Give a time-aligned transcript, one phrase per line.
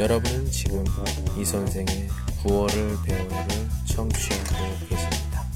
[0.00, 0.84] 여러분은 지금
[1.38, 2.08] 이 선생의
[2.42, 3.46] 구월을 배우를
[3.86, 5.46] 청취하고 계십니다.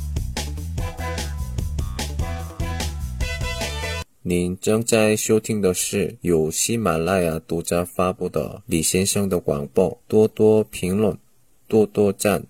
[4.23, 9.99] 您正在收听的是由喜马拉雅独家发布的李先生的广播。
[10.07, 11.19] 多多评论，
[11.67, 12.45] 多多赞，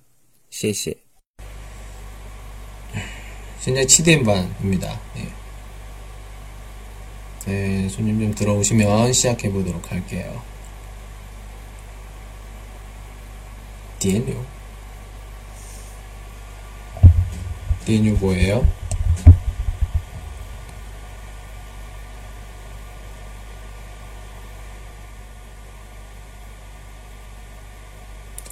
[0.51, 0.97] 谢谢。
[3.61, 5.01] 현재 치대반입니다.
[5.15, 5.29] 네.
[7.47, 10.43] 네, 손님 좀 들어오시면 시작해 보도록 할게요.
[14.06, 14.46] DNU
[17.86, 18.68] DNU 뭐예요?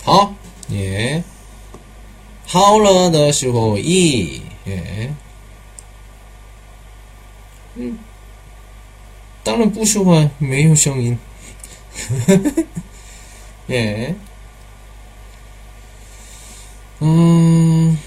[0.08, 0.36] 어?
[0.72, 1.24] 예.
[2.48, 4.42] 하울러너 슈호 이.
[4.68, 5.14] 예.
[7.78, 8.04] 음.
[9.44, 11.20] 다른 부슈화 매우 성인.
[13.70, 14.16] 예.
[17.02, 18.00] 음,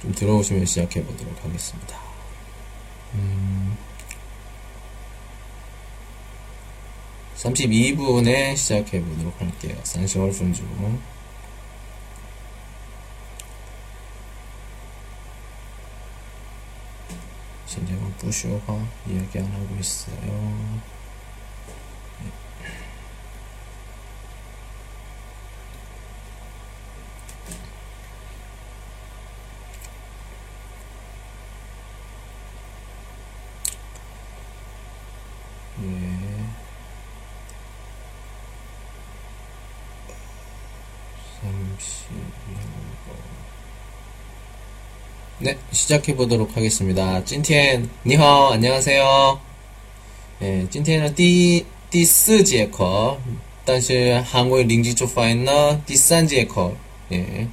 [0.00, 1.98] 좀 들어오시면 시작해 보도록 하겠습니다.
[3.14, 3.76] 음,
[7.36, 9.76] 32분에 시작해 보도록 할게요.
[9.82, 11.00] 32분 중.
[17.82, 20.80] 현재는 부쇼화 이야기 안 하고 있어요.
[35.82, 36.32] 예.
[45.44, 47.24] 네, 시작해 보도록 하겠습니다.
[47.24, 49.40] 찐티엔, 니허, 안녕하세요.
[50.42, 53.18] 예, 찐티엔은 띠, 띠스지에커.
[53.64, 56.76] 但是 한국의 링지 쪽파인나 띠산지에커.
[57.10, 57.48] 예.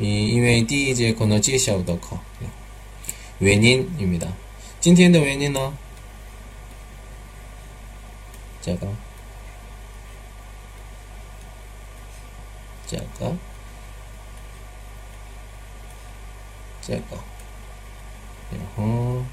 [0.00, 2.20] 이, 이외의 띠지에커너 지샤우더커.
[2.42, 2.48] 예.
[3.38, 4.34] 외인입니다.
[4.80, 5.54] 찐티엔의 외인은
[8.60, 8.88] 제가
[12.88, 13.36] 제가
[16.80, 17.29] 제가
[18.50, 19.24] 그리고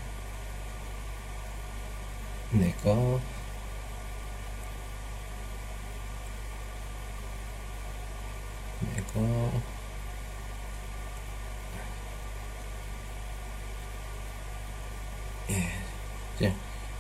[2.52, 3.20] 내가
[8.96, 9.52] 내가
[15.50, 15.70] 예
[16.36, 16.54] 이제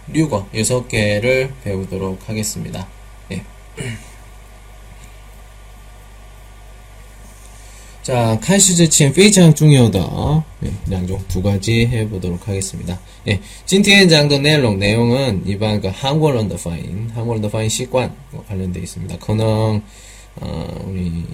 [0.07, 2.87] 류거 여섯 개를 배우도록 하겠습니다.
[3.31, 3.45] 예.
[8.07, 9.99] 자, 칼시즈 친 페이창 중요다.
[10.61, 12.97] 네, 예, 양종 두 가지 해보도록 하겠습니다.
[13.27, 18.15] 예, 찐티엔 장도 내용, 내용은 이번 그 한국 언더 파인, 한국 언더 파인 시관
[18.47, 19.17] 관련돼 있습니다.
[19.17, 19.81] 그는
[20.37, 21.25] 어, 우리,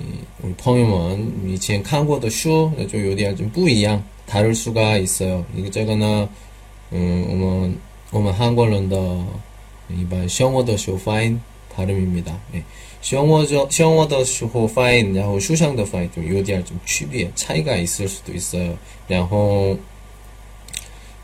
[0.41, 5.45] 우리 펑유먼, 우리 지금 한국어도 슈, 좀 요리한 좀 부이양 다를 수가 있어요.
[5.55, 6.27] 이거 저거는,
[6.93, 7.79] 음, 오면,
[8.13, 9.41] 오면 한국어 런더,
[9.91, 11.39] 이번 셔머더 쇼 파인
[11.75, 12.35] 발음입니다.
[12.55, 12.63] 예.
[13.02, 18.76] 生活的生活的时候发音，然后 书上的 发音 좀有点 좀 区别 차이가 있을 수도 있어요.
[19.06, 19.76] 然后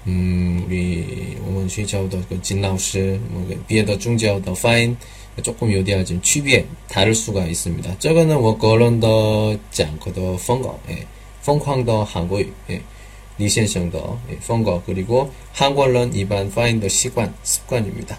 [0.06, 4.96] 음, 우리 我们学校的그 진老师, 뭐, 别的宗教的发音
[5.42, 7.98] 조금 요디아 좀区别 다를 수가 있습니다.
[7.98, 11.06] 저거는 我个人的讲课的风格, 예.
[11.40, 12.80] 疯狂的 한국, 예.
[13.38, 13.98] 李先生的
[14.30, 18.18] 예, 风格 그리고 한국人일반 파인더 습관, 습관입니다.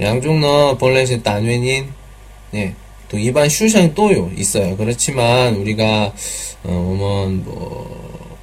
[0.00, 1.92] 양종너 본래는 단원인
[2.54, 2.74] 예.
[3.08, 4.76] 또 일반 슈상 또요 있어요.
[4.76, 6.12] 그렇지만 우리가
[6.62, 8.38] 어, 오면 뭐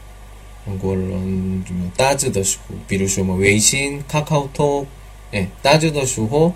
[0.66, 4.88] 한국어는 좀 따지더시고 비루쇼 뭐 웨이신, 카카오톡
[5.34, 6.54] 예, 따지더시고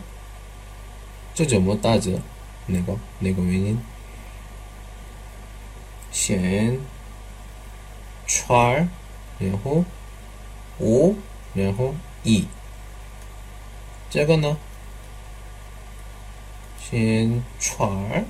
[1.34, 2.22] 저저 뭐 따지
[2.68, 3.80] 내가 내가 웬인
[6.12, 6.80] 先
[8.28, 8.88] 찰,
[9.40, 9.84] 然后
[10.80, 11.16] 오,
[11.54, 12.46] 然后 이.
[14.10, 14.58] 这个呢
[16.89, 18.27] 신철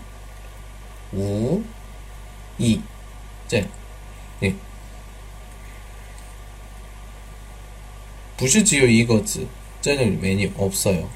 [1.12, 2.78] 우이제.
[3.50, 3.68] 네
[4.44, 4.54] 예.
[8.38, 9.46] 부시지요 이거지.
[9.82, 11.08] 쟤는 메뉴 없어요.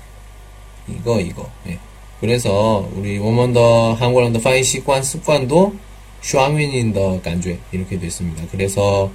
[0.86, 1.50] 이거 이거.
[1.66, 1.78] 예.
[2.20, 5.74] 그래서 우리 워먼더 한국어란더 파이 시관 습관도
[6.20, 8.44] 슈아윈인더 간주에 이렇게 됐습니다.
[8.50, 9.10] 그래서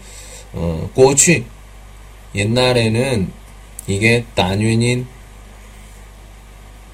[0.53, 1.45] 어, 고취
[2.33, 3.31] 옛날에는
[3.87, 5.07] 이게 단윈인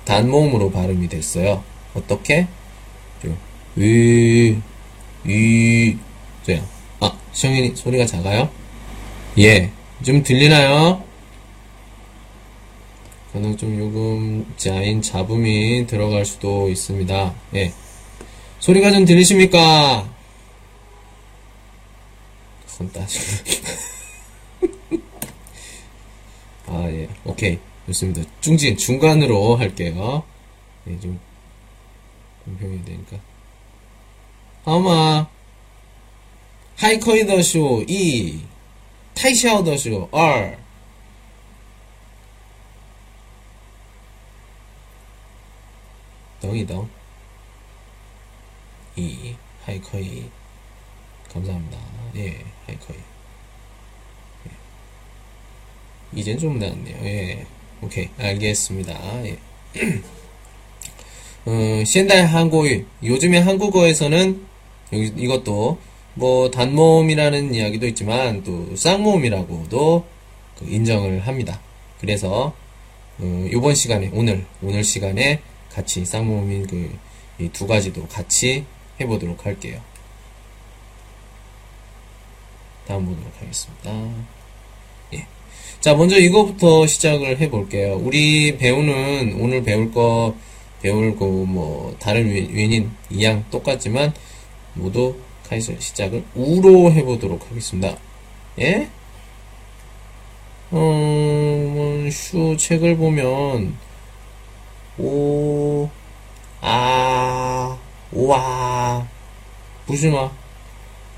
[0.06, 1.63] 단모음으로 발음이 됐어요.
[1.94, 2.48] 어떻게?
[3.75, 4.57] 위,
[5.24, 5.98] 위,
[6.44, 6.62] 저요.
[7.00, 8.50] 아, 시영이 소리가 작아요?
[9.38, 9.71] 예.
[10.03, 11.03] 좀 들리나요?
[13.31, 17.33] 저는 좀 요금 자인 잡음이 들어갈 수도 있습니다.
[17.56, 17.71] 예.
[18.59, 20.09] 소리가 좀 들리십니까?
[22.65, 23.25] 손 따지고.
[26.68, 27.07] 아, 예.
[27.24, 27.57] 오케이.
[27.87, 28.23] 좋습니다.
[28.41, 30.25] 중진, 중간으로 할게요.
[30.88, 31.19] 예, 좀,
[32.44, 33.19] 공평해야 되니까.
[34.65, 35.29] 하마,
[36.77, 38.44] 하이커이 더쇼, 一,
[39.15, 40.59] 타이샤오 더쇼, 二,
[46.41, 46.88] 等一等.
[48.94, 50.31] 2, 还可以.
[51.33, 51.79] 감사합니다.
[52.17, 52.97] 예, 还可以.
[56.12, 56.97] 이젠 좀 나았네요.
[57.05, 57.47] 예.
[57.81, 58.10] 오케이.
[58.18, 58.94] 알겠습니다.
[59.25, 59.38] 예.
[61.45, 62.68] 어, 현대 한국어,
[63.04, 64.45] 요즘에 한국어에서는,
[64.94, 65.80] 여기, 이것도,
[66.13, 70.06] 뭐, 단모음이라는 이야기도 있지만, 또, 쌍모음이라고도
[70.60, 71.60] 그 인정을 합니다.
[72.00, 72.54] 그래서,
[73.19, 75.42] 어, 요번 시간에, 오늘, 오늘 시간에
[75.72, 76.95] 같이 쌍모음인 그,
[77.39, 78.66] 이두 가지도 같이
[79.00, 79.81] 해보도록 할게요.
[82.88, 83.92] 다음 보도록 하겠습니다.
[85.81, 85.83] 예.
[85.83, 87.95] 자, 먼저 이거부터 시작을 해볼게요.
[87.95, 90.36] 우리 배우는 오늘 배울 거,
[90.81, 94.13] 배울 거, 뭐, 다른 외인, 이양 똑같지만,
[94.75, 95.16] 모두
[95.50, 97.98] 카이스 시작을 우로 해보도록 하겠습니다.
[98.60, 98.89] 예?
[100.69, 103.75] 어, 뭐, 슈 책을 보면,
[105.00, 105.89] 오,
[106.62, 107.75] 아,
[108.12, 109.07] 와,
[109.88, 110.31] 부시마.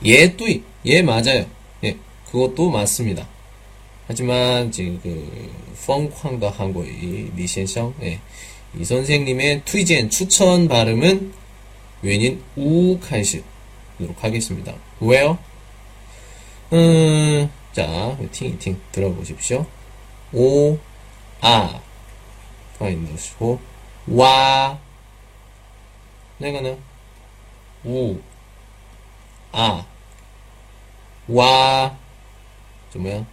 [0.06, 0.64] 예, 뚜이.
[0.86, 1.46] 예, 맞아요.
[1.84, 1.98] 예,
[2.32, 3.33] 그것도 맞습니다.
[4.08, 5.52] 하지만 지금 그
[5.86, 8.20] 펑황도 한국의 리센성 예.
[8.78, 11.34] 이 선생님의 투이젠 추천 발음은
[12.02, 14.74] 웬인 우칸시도록 하겠습니다.
[15.00, 15.38] 왜요?
[16.74, 19.66] 음, 자, 그 팅팅 들어보십시오.
[20.34, 20.78] 오,
[21.40, 21.80] 아,
[22.80, 23.60] 가만히 넣으시고,
[24.08, 24.80] 와,
[26.40, 26.78] 내가는
[27.86, 28.18] 우,
[29.52, 29.86] 아,
[31.28, 31.96] 와,
[32.92, 33.33] 저 뭐야?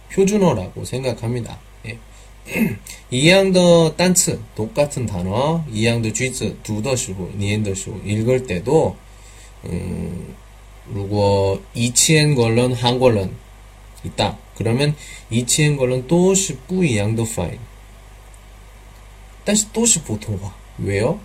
[0.12, 1.58] 표준어라고 생각합니다.
[1.86, 1.98] 예.
[3.10, 8.96] 이양더 단츠 똑같은 단어, 이양더 쥐즈 두더시고 니엔더시고 읽을 때도
[9.64, 10.34] 음,
[10.88, 13.28] 如果一千个人 한국어
[14.04, 14.38] 있다.
[14.56, 14.94] 그러면
[15.28, 17.58] 一千个人 都是 不一样的 파일.
[19.44, 20.54] 但是都是普通话.
[20.78, 21.18] 왜요?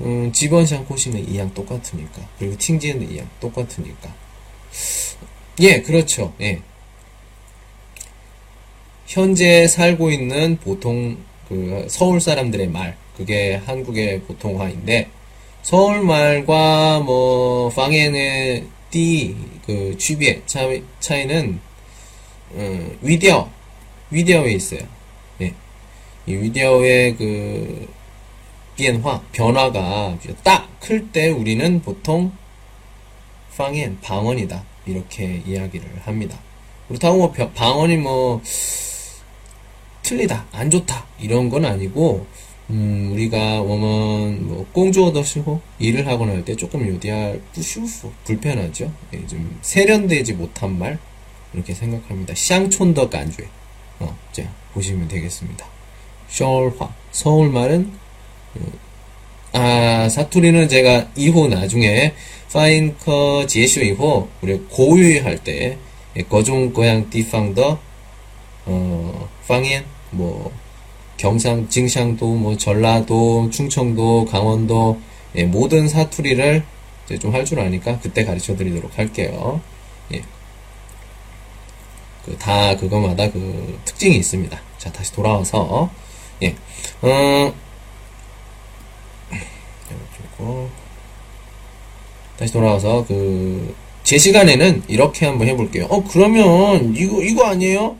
[0.00, 2.22] 음, 지번상 코시는 이양 똑같으니까.
[2.38, 4.14] 그리고 팅지는 이양 똑같으니까.
[5.60, 6.32] 예, 그렇죠.
[6.40, 6.60] 예.
[9.13, 11.17] 현재 살고 있는 보통
[11.47, 15.09] 그 서울 사람들의 말 그게 한국의 보통화인데
[15.61, 21.59] 서울 말과 뭐 방엔의 띠그 취비의 차이, 차이는
[22.53, 23.49] 음, 위디어
[24.09, 24.81] 위디어에 있어요.
[25.37, 25.53] 네.
[26.25, 27.87] 이 위디어의 그
[28.75, 32.33] 변화 변화가 딱 클 때 우리는 보통
[33.55, 36.37] 방엔 방언이다 이렇게 이야기를 합니다.
[36.89, 38.41] 그렇다고 뭐 방언이 뭐
[40.03, 42.25] 틀리다, 안 좋다 이런 건 아니고
[42.69, 48.91] 음, 우리가 워먼 뭐 꽁주어더시고 일을 하거나 할 때 조금 요디할 부슈프 불편하죠.
[49.13, 50.97] 예, 좀 세련되지 못한 말
[51.53, 52.33] 이렇게 생각합니다.
[52.35, 53.45] 샹촌더 간주에
[53.99, 54.43] 어, 자
[54.73, 55.65] 보시면 되겠습니다.
[56.29, 57.91] 서울화 서울 말은
[58.55, 58.71] 어,
[59.53, 62.13] 아 사투리는 제가 이후 나중에
[62.51, 65.77] 파인커 제쇼 이후 우리 고유할 때
[66.29, 67.79] 거종 고향 디팡더
[68.65, 69.02] 어,
[69.47, 70.51] 방엔 뭐
[71.17, 74.99] 경상, 징샹도, 뭐 전라도, 충청도, 강원도
[75.35, 76.63] 예, 모든 사투리를
[77.19, 79.61] 좀할 줄 아니까 그때 가르쳐 드리도록 할게요.
[80.13, 80.23] 예.
[82.25, 84.59] 그 다 그거마다 그 특징이 있습니다.
[84.77, 85.89] 자 다시 돌아와서
[86.41, 86.55] 예.
[87.01, 87.53] 어,
[90.17, 90.69] 그리고
[92.37, 95.85] 다시 돌아와서 그, 제 시간에는 이렇게 한번 해볼게요.
[95.85, 97.95] 어, 그러면, 이거, 이거 아니에요?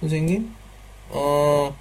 [0.00, 0.50] 선생님?
[1.12, 1.76] 어,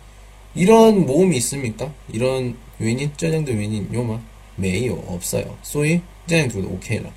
[0.53, 1.91] 이런 모음이 있습니까?
[2.11, 4.19] 이런 외인, 짜장도 외인, 요마?
[4.57, 5.57] 매요, 없어요.
[5.63, 7.09] 소위, 짜장도 오케이라.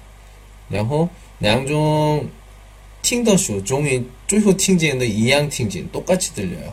[0.71, 2.31] 然后,两种
[3.03, 6.73] 팅더쇼, 종이 쪼효 팅진의 이양 팅진, 똑같이 들려요.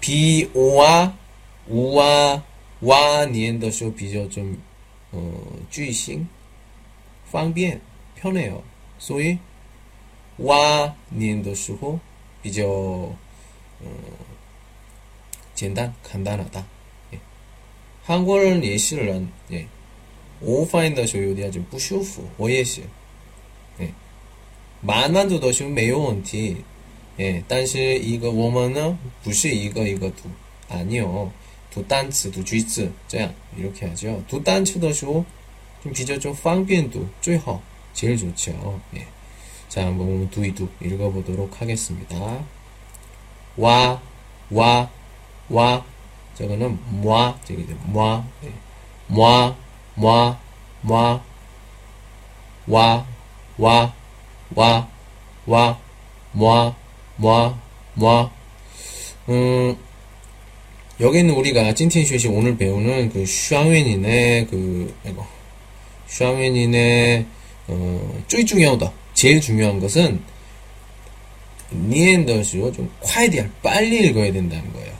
[0.00, 1.16] 비, 오와,
[1.66, 2.44] 우와,
[2.82, 4.62] 와, 니엔더쇼, 비교 좀,
[5.12, 6.28] 어, 주의싱,
[7.28, 7.80] 方便,
[8.16, 8.62] 편해요.
[8.98, 9.38] 소위,
[10.38, 12.00] 와, 니엔더쇼,
[12.42, 13.16] 비교,
[13.80, 14.29] 어,
[15.59, 16.65] 简单, 간단하다.
[17.13, 17.19] 예.
[18.05, 19.67] 한국어를 예시를, 예.
[20.41, 22.81] 我发音的时候有点就不舒服，我也是。
[23.79, 23.89] 哎，
[24.81, 26.57] 慢慢读的时候没有问题，
[27.17, 30.29] 哎，但是一个我们呢不是一个一个读，
[30.69, 31.29] 아니요，
[31.73, 35.25] 读单词读句子这样이렇게하죠读单词的时候
[35.81, 37.61] 좀比较좀方便读最好
[37.93, 39.05] 제일좋죠 예.
[39.69, 42.43] 자 한번我们读一读읽어보도록하겠습니다
[43.57, 44.01] 와,
[44.51, 44.89] 와,
[45.50, 45.84] 와.
[46.34, 48.52] 저거는 뭐, 저기 뭐, 예.
[49.08, 49.54] 뭐,
[49.94, 50.38] 뭐,
[50.80, 51.22] 뭐,
[52.66, 53.06] 와,
[53.58, 53.94] 와,
[54.54, 54.88] 와,
[55.46, 55.78] 와,
[56.32, 56.76] 뭐,
[57.16, 57.58] 뭐,
[57.94, 58.30] 뭐.
[59.28, 59.76] 음,
[60.98, 65.26] 여기는 우리가 찐틴슈시 오늘 배우는 그 슈아웬인의 그, 이거,
[66.06, 67.26] 슈아웬인의,
[67.68, 68.92] 어, 쪼이 중요하다.
[69.12, 70.22] 제일 중요한 것은,
[71.72, 74.99] 니엔더시오 좀快点 빨리 읽어야 된다는 거예요.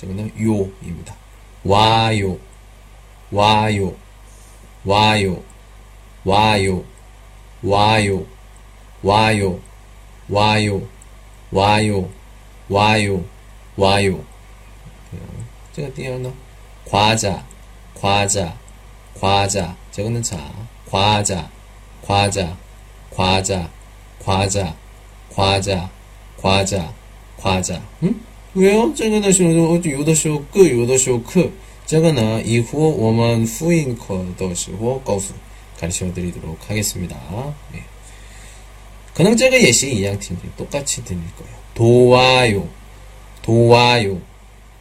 [0.00, 1.14] 저거는 요입니다.
[1.62, 2.38] 와요,
[3.30, 3.94] 와요.
[4.82, 5.42] 와요,
[6.24, 6.82] 와요,
[7.62, 8.34] 와요,
[9.02, 9.60] 와요,
[10.30, 10.88] 와요,
[11.50, 12.08] 와요,
[12.70, 13.24] 와요,
[13.76, 14.24] 와요.
[15.94, 16.32] 띄어나
[16.88, 17.44] 과자,
[17.94, 18.56] 과자,
[19.20, 19.76] 과자.
[19.90, 20.50] 저거는 자,
[20.90, 21.50] 과자,
[22.02, 22.56] 과자,
[23.14, 23.68] 과자,
[24.24, 24.74] 과자,
[25.34, 25.90] 과자,
[26.40, 26.94] 과자,
[27.36, 27.82] 과자.
[28.02, 28.29] 응?
[28.54, 28.92] 왜요?
[28.94, 31.52] 제가 다시 어제 요다시오 요다시오 그
[31.86, 35.34] 제가 이후 워만 후인 거더시호 거수
[35.78, 37.16] 가르쳐 드리도록 하겠습니다.
[37.72, 37.82] 네.
[39.14, 41.60] 그냥 제가 예시 이양팀들 똑같이 드릴 거예요.
[41.74, 42.68] 도와요,
[43.42, 44.20] 도와요,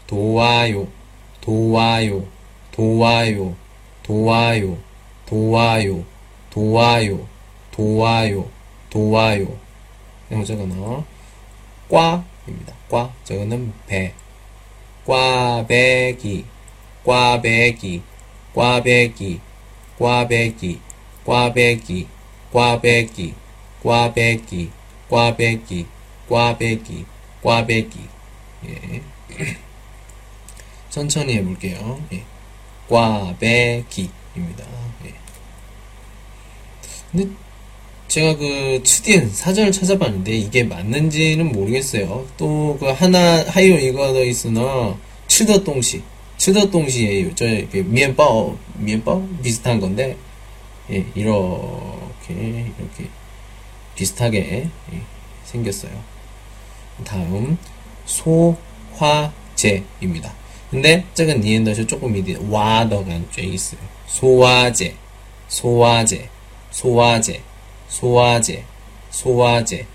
[0.07, 0.87] 도와요,
[1.41, 2.25] 도와요,
[2.71, 3.55] 도와요,
[4.03, 4.77] 도와요,
[5.25, 6.05] 도와요,
[6.49, 7.27] 도와요,
[7.71, 8.49] 도와요,
[8.89, 9.57] 도와요.
[10.27, 11.03] 그냥 제가 나
[11.89, 12.73] 과, 입니다.
[12.89, 13.11] 꽈.
[13.23, 14.13] 这个는 배.
[15.05, 16.45] 꽈배기.
[17.09, 18.03] 꽈배기,
[18.53, 19.41] 꽈배기,
[19.97, 20.79] 꽈배기,
[21.25, 22.07] 꽈배기,
[22.53, 23.35] 꽈배기,
[23.81, 24.71] 꽈배기,
[25.09, 25.87] 꽈배기,
[26.29, 27.05] 꽈배기,
[27.41, 28.09] 꽈배기.
[28.65, 29.01] 예.
[30.89, 32.03] 천천히 해볼게요.
[32.11, 32.23] 예.
[32.89, 34.65] 꽈배기입니다.
[35.05, 35.13] 예.
[37.11, 37.29] 근데
[38.09, 42.25] 제가 그 치딘 사전을 찾아봤는데 이게 맞는지는 모르겠어요.
[42.37, 44.97] 또 그 하나 하이오 이거 더 있으나
[45.27, 46.01] 츠더 동시
[46.37, 47.35] 츠더 동시에요.
[47.35, 50.17] 저그 미엔바오 미엔바오 비슷한 건데
[50.89, 53.09] 예, 이렇게 이렇게
[53.95, 55.01] 비슷하게 예,
[55.45, 55.91] 생겼어요.
[57.05, 57.57] 다음
[58.97, 60.33] 소화제입니다.
[60.71, 63.79] 근데 저건 니엔더시 조금 밑에 와더간 죄 있어요.
[64.07, 64.95] 소화제
[65.47, 66.27] 소화제
[66.71, 67.41] 소화제
[67.89, 68.63] 소화제,
[69.09, 69.85] 소화제,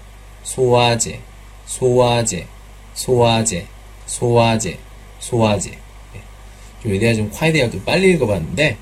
[0.43, 1.21] 소화제,
[1.65, 2.47] 소화제,
[2.95, 3.67] 소화제,
[4.07, 4.79] 소화제,
[5.19, 5.79] 소화제.
[6.87, 8.77] 요에 좀 콰이데아도 빨리 읽어봤는데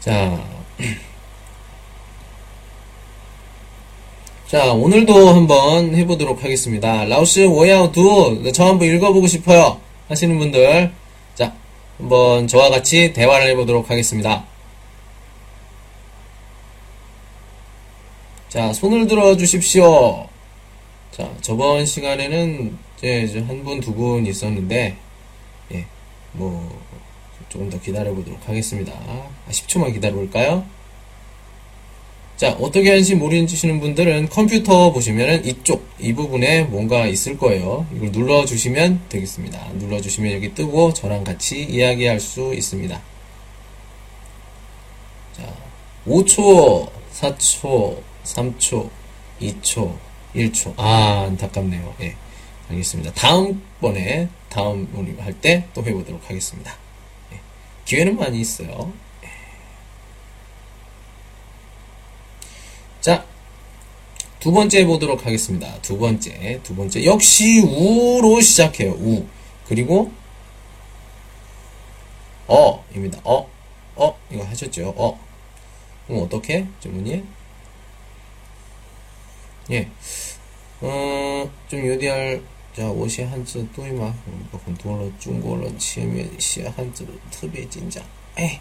[0.00, 0.44] 자,
[4.46, 7.06] 자 오늘도 한번 해보도록 하겠습니다.
[7.06, 10.92] 라오스 워야우두 저 한번 읽어보고 싶어요 하시는 분들
[11.34, 11.54] 자
[11.96, 14.44] 한번 저와 같이 대화를 해보도록 하겠습니다.
[18.48, 20.28] 자 손을 들어 주십시오.
[21.10, 24.96] 자 저번 시간에는 이제 한 분, 두 분 있었는데
[25.72, 25.86] 예,
[26.32, 26.80] 뭐
[27.48, 28.92] 조금 더 기다려 보도록 하겠습니다.
[29.50, 30.64] 10초만 아, 기다려 볼까요?
[32.36, 37.84] 자, 어떻게 하는지 모르시는 분들은 컴퓨터 보시면은 이쪽, 이 부분에 뭔가 있을 거예요.
[37.92, 39.72] 이걸 눌러주시면 되겠습니다.
[39.74, 43.00] 눌러주시면 여기 뜨고 저랑 같이 이야기할 수 있습니다.
[45.36, 45.54] 자,
[46.06, 47.96] 5초, 4초,
[48.28, 48.90] 3초,
[49.40, 49.96] 2초,
[50.34, 50.74] 1초.
[50.76, 51.94] 아, 안타깝네요.
[52.00, 52.14] 예.
[52.70, 53.12] 알겠습니다.
[53.14, 56.74] 다음번에, 다음 우리 할 때 또 해보도록 하겠습니다.
[57.32, 57.40] 예.
[57.86, 58.92] 기회는 많이 있어요.
[59.24, 59.28] 예.
[63.00, 63.24] 자,
[64.40, 65.80] 두 번째 해보도록 하겠습니다.
[65.80, 67.04] 두 번째, 두 번째.
[67.04, 68.90] 역시 우로 시작해요.
[68.92, 69.24] 우.
[69.66, 70.12] 그리고,
[72.46, 73.20] 어, 입니다.
[73.24, 73.48] 어,
[73.96, 74.94] 어, 이거 하셨죠?
[74.96, 75.18] 어.
[76.06, 76.66] 그럼 어떻게?
[76.80, 77.22] 주문이?
[79.70, 79.88] 예.
[80.80, 82.40] 어, 좀 요리할
[82.74, 88.04] 자, 옷이 한자 또이마 그러니까 공통으로 중국어로 치면 시 한자로 특별 진장.
[88.38, 88.60] 에.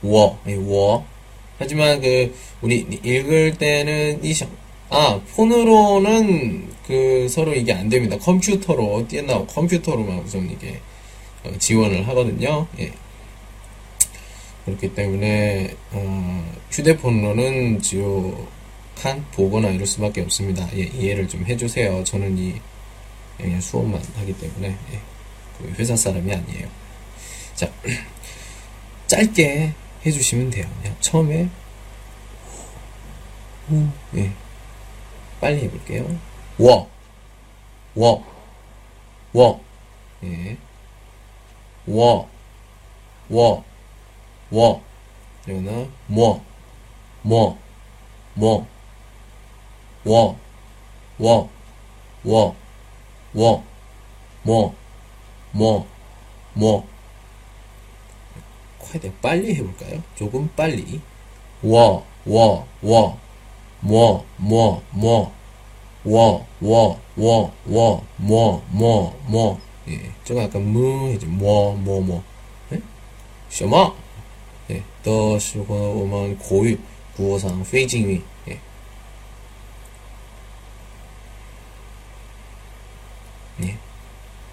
[0.00, 1.04] 我, 예, 我.
[1.58, 4.48] 하지만 그 우리 읽을 때는 이상
[4.90, 8.16] 아, 폰으로는 그 서로 이게 안 됩니다.
[8.16, 10.80] 컴퓨터로 뛰어나고 컴퓨터로만 우선 이게
[11.44, 12.66] 어, 지원을 하거든요.
[12.78, 12.92] 예.
[14.64, 18.46] 그렇기 때문에 어, 휴대폰으로는 지요
[19.00, 20.68] 한 보거나 이럴 수밖에 없습니다.
[20.76, 22.02] 예, 이해를 좀 해주세요.
[22.04, 22.60] 저는 이
[23.36, 25.00] 그냥 수업만 하기 때문에 예,
[25.58, 26.68] 그 회사 사람이 아니에요.
[27.54, 27.70] 자
[29.06, 29.72] 짧게
[30.04, 30.68] 해주시면 돼요.
[30.80, 31.48] 그냥 처음에
[33.68, 34.32] 후, 예.
[35.40, 36.18] 빨리 해볼게요.
[36.58, 36.90] 워,
[37.94, 38.24] 워,
[39.32, 39.62] 워,
[40.24, 40.56] 예.
[41.86, 42.28] 워,
[43.28, 43.64] 워,
[44.50, 44.82] 워.
[45.46, 46.44] 이거는 뭐,
[47.22, 47.58] 뭐,
[48.34, 48.66] 뭐,
[50.08, 50.38] 워,
[51.18, 51.50] 워,
[52.24, 52.56] 워,
[53.34, 53.62] 워,
[54.42, 54.74] 뭐,
[55.52, 55.86] 뭐,
[56.54, 56.88] 뭐.
[58.78, 60.02] 콰이딩 빨리 해볼까요?
[60.16, 61.02] 조금 빨리.
[61.62, 63.18] 워, 워, 워,
[63.80, 65.32] 뭐, 뭐, 뭐.
[66.04, 69.60] 워, 워, 워, 워, 뭐, 뭐, 뭐.
[69.88, 72.24] 예, 저거 약간 무, 이제 뭐, 뭐, 뭐.
[72.72, 72.80] 예?
[73.50, 73.94] 什么?
[74.70, 76.78] 예, 더시고 오만 고유,
[77.14, 78.22] 구어상, 페이징위.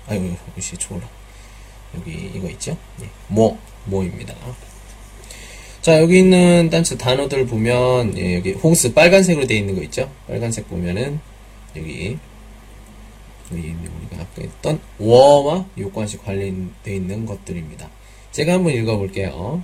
[0.08, 1.02] 아이고, 혹시 초라.
[1.96, 2.78] 여기 이거 있죠?
[3.02, 3.10] 예.
[3.28, 4.34] 뭐, 뭐입니다.
[5.82, 10.12] 자, 여기 있는 단체 단어들 보면, 예, 여기 호스 빨간색으로 되어 있는 거 있죠?
[10.28, 11.20] 빨간색 보면은,
[11.76, 12.18] 여기,
[13.52, 17.89] 여기 있는 우리가 아까 했던 워와 요관시 관련되어 있는 것들입니다.
[18.32, 19.63] 제가 한번 읽어볼게요.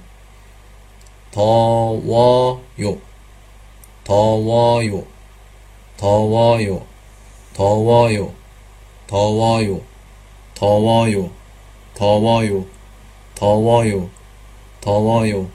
[1.32, 2.62] 더워요,
[4.04, 5.06] 더워요,
[5.98, 6.86] 더워요,
[7.54, 8.34] 더워요,
[9.08, 9.82] 더워요,
[10.62, 11.32] 더워요,
[11.96, 12.68] 더워요,
[13.34, 14.12] 더워요,
[14.80, 15.50] 더워요,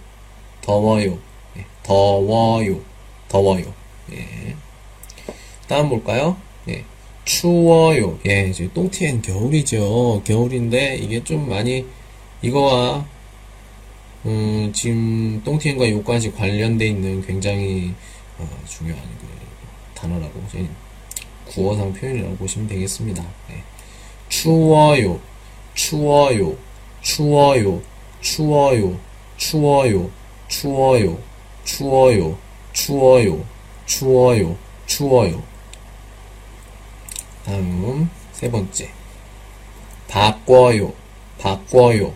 [0.61, 1.19] 더워요,
[1.57, 2.81] 예, 더워요,
[3.29, 3.73] 더워요.
[4.11, 4.57] 예.
[5.69, 6.37] 다음 볼까요?
[6.67, 6.85] 예.
[7.25, 8.19] 추워요.
[8.27, 10.23] 예, 지금 똥티엔 겨울이죠.
[10.25, 11.87] 겨울인데 이게 좀 많이
[12.43, 13.07] 이거와
[14.25, 17.95] 음, 지금 똥티엔과 요까지 관련돼 있는 굉장히
[18.39, 19.29] 어, 중요한 그
[19.95, 20.43] 단어라고
[21.47, 23.25] 구어상 표현이라고 보시면 되겠습니다.
[23.51, 23.76] 예.
[24.29, 25.21] 추워요,
[25.75, 26.57] 추워요,
[27.03, 27.81] 추워요,
[28.21, 28.99] 추워요,
[29.39, 30.11] 추워요,
[30.49, 31.19] 추워요,
[31.65, 32.39] 추워요,
[32.73, 33.45] 추워요,
[33.87, 35.43] 추워요, 추워요.
[37.45, 38.91] 다음 세 번째.
[40.09, 40.93] 바꿔요,
[41.39, 42.15] 바꿔요,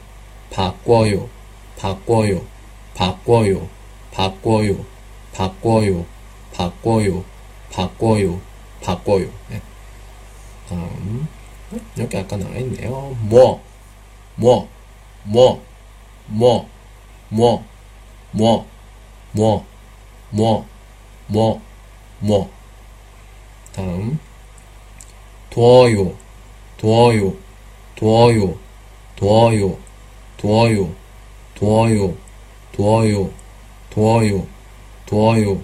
[0.50, 1.28] 바꿔요,
[1.76, 2.46] 바꿔요,
[2.94, 3.68] 바꿔요,
[4.12, 4.84] 바꿔요,
[5.32, 6.04] 바꿔요,
[6.52, 7.24] 바꿔요,
[7.70, 8.40] 바꿔요,
[8.82, 9.30] 바꿔요.
[9.48, 9.62] 네.
[10.68, 11.28] 다음
[11.98, 13.16] 여기 아까 나와 있네요.
[13.22, 13.62] 뭐,
[14.36, 14.68] 뭐,
[15.24, 15.62] 뭐,
[16.26, 16.68] 뭐,
[17.28, 17.64] 뭐,
[18.32, 18.66] 뭐,
[19.32, 19.66] 뭐,
[20.30, 20.66] 뭐,
[21.26, 21.62] 뭐,
[22.18, 22.50] 뭐.
[23.72, 24.18] 다음
[25.50, 26.14] 도와요,
[26.76, 27.34] 도와요,
[27.96, 28.58] 도와요,
[29.16, 29.78] 도와요,
[30.36, 30.94] 도와요,
[31.54, 32.14] 도와요,
[32.74, 33.30] 도와요,
[33.90, 34.46] 도와요,
[35.06, 35.62] 도와요,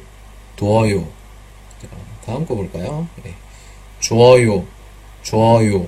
[0.57, 1.09] 도와요.
[1.81, 1.89] 자,
[2.25, 3.09] 다음 거 볼까요?
[3.23, 3.35] 네.
[4.01, 4.65] 좋아요,
[5.27, 5.85] 좋아요,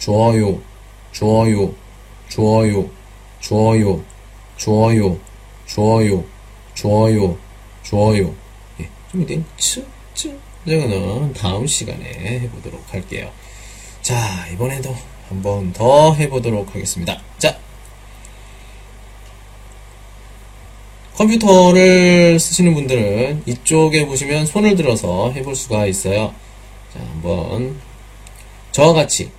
[0.00, 0.58] 좋아요,
[1.12, 1.72] 좋아요,
[2.28, 2.90] 좋아요,
[3.38, 4.00] 좋아요,
[4.56, 5.18] 좋아요,
[5.66, 6.24] 좋아요,
[6.74, 7.38] 좋아요,
[7.84, 8.34] 좋아요.
[8.80, 10.36] 예, 좀 이제 츠, 츠.
[10.66, 12.04] 이거는 다음 시간에
[12.40, 13.30] 해보도록 할게요.
[14.02, 14.16] 자,
[14.52, 14.90] 이번에도
[15.28, 17.20] 한 번 더 해보도록 하겠습니다.
[17.38, 17.56] 자,
[21.14, 26.34] 컴퓨터를 쓰시는 분들은 이쪽에 보시면 손을 들어서 해볼 수가 있어요.
[26.92, 27.80] 자, 한번
[28.72, 29.30] 저와 같이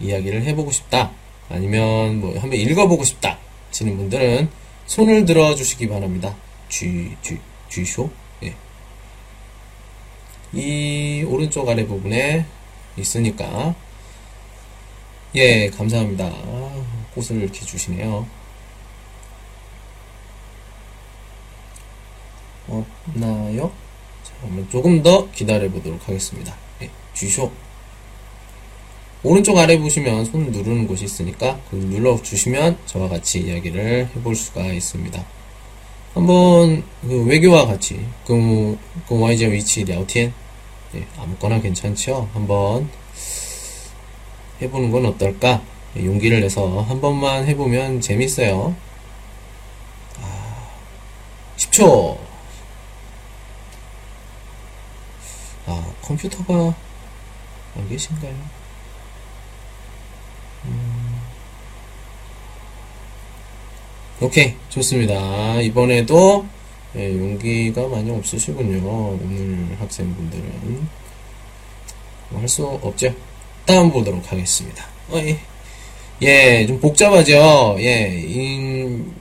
[0.00, 1.10] 이야기를 해보고 싶다.
[1.48, 3.38] 아니면 뭐 한번 읽어보고 싶다.
[3.68, 4.50] 하시는 분들은
[4.86, 6.34] 손을 들어 주시기 바랍니다.
[6.68, 8.10] 쥐, 쥐, 쥐쇼?
[8.44, 8.54] 예.
[10.52, 12.46] 이 오른쪽 아래 부분에
[12.96, 13.74] 있으니까
[15.34, 18.26] 예 감사합니다 아, 꽃을 이렇게 주시네요
[22.68, 23.72] 없나요?
[24.22, 27.50] 자, 그러면 조금 더 기다려 보도록 하겠습니다 예, 주쇼
[29.24, 34.66] 오른쪽 아래 보시면 손 누르는 곳이 있으니까 그 눌러 주시면 저와 같이 이야기를 해볼 수가
[34.72, 35.24] 있습니다
[36.14, 38.76] 한번 그 외교와 같이 그,
[39.08, 40.32] 그 와이제 위치 聊天
[40.94, 42.28] 예, 아무거나 괜찮죠?
[42.34, 42.90] 한번
[44.60, 45.62] 해보는 건 어떨까?
[45.96, 48.76] 예, 용기를 내서 한 번만 해보면 재밌어요.
[50.20, 50.68] 아,
[51.56, 52.18] 10초!
[55.66, 56.74] 아, 컴퓨터가
[57.76, 58.61] 안 계신가요?
[64.22, 65.60] 오케이, 좋습니다.
[65.60, 66.46] 이번에도
[66.94, 68.86] 예, 용기가 많이 없으시군요.
[69.20, 70.86] 오늘 학생분들은.
[72.30, 73.12] 뭐 할 수 없죠.
[73.66, 74.84] 다음 보도록 하겠습니다.
[75.10, 75.38] 어, 예.
[76.22, 77.76] 예, 좀 복잡하죠?
[77.80, 79.12] 예, 인,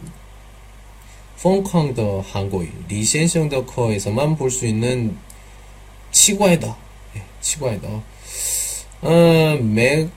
[1.42, 5.18] 펑쾅더 한국어, 리센성더 커에서만 볼 수 있는
[6.12, 6.78] 치과에다,
[7.16, 7.88] 예, 치과에다.
[9.02, 10.10] 어, 맥,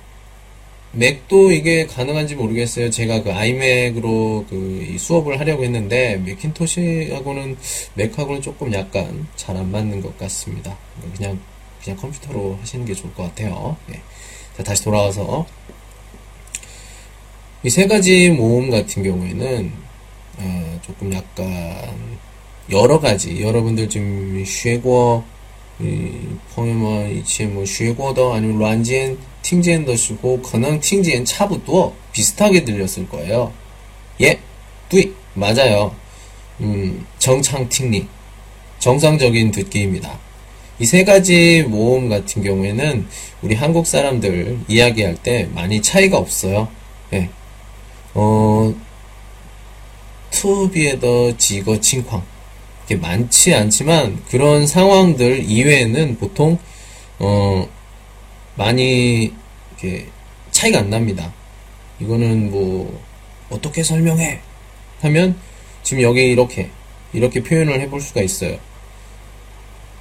[0.97, 2.91] 맥도 이게 가능한지 모르겠어요.
[2.91, 7.57] 제가 그 아이맥으로 그 수업을 하려고 했는데 맥킨토시하고는
[7.95, 10.77] 맥하고는 조금 약간 잘 안 맞는 것 같습니다.
[11.17, 11.39] 그냥
[11.83, 13.77] 그냥 컴퓨터로 하시는 게 좋을 것 같아요.
[13.87, 14.01] 네.
[14.57, 15.47] 자, 다시 돌아와서
[17.65, 19.73] 이 세 가지 모음 같은 경우에는
[20.39, 21.47] 어, 조금 약간
[22.71, 24.79] 여러 가지 여러분들 지금 学
[25.82, 33.54] 过 朋友们以前뭐学过的 아니면 软件 팅젠더 쓰고 그능 팅젠 차부터 비슷하게 들렸을 거예요.
[34.22, 34.40] 예,
[34.90, 35.96] 뚜이 맞아요.
[36.60, 38.08] 음, 정창 팅리
[38.80, 40.20] 정상적인 듣기입니다.
[40.82, 43.06] 이 세 가지 모음 같은 경우에는
[43.42, 46.70] 우리 한국 사람들 이야기할 때 많이 차이가 없어요.
[47.14, 47.30] 예.
[48.14, 48.74] 어,
[50.32, 52.24] 투비에더 지거 칭쾅
[52.85, 56.59] 이게 많지 않지만 그런 상황들 이외에는 보통
[57.19, 57.69] 어
[58.57, 59.33] 많이
[59.71, 60.09] 이렇게
[60.51, 61.33] 차이가 안 납니다.
[62.01, 63.03] 이거는 뭐
[63.51, 64.41] 어떻게 설명해
[65.03, 65.39] 하면
[65.83, 66.71] 지금 여기 이렇게
[67.13, 68.59] 이렇게 표현을 해볼 수가 있어요.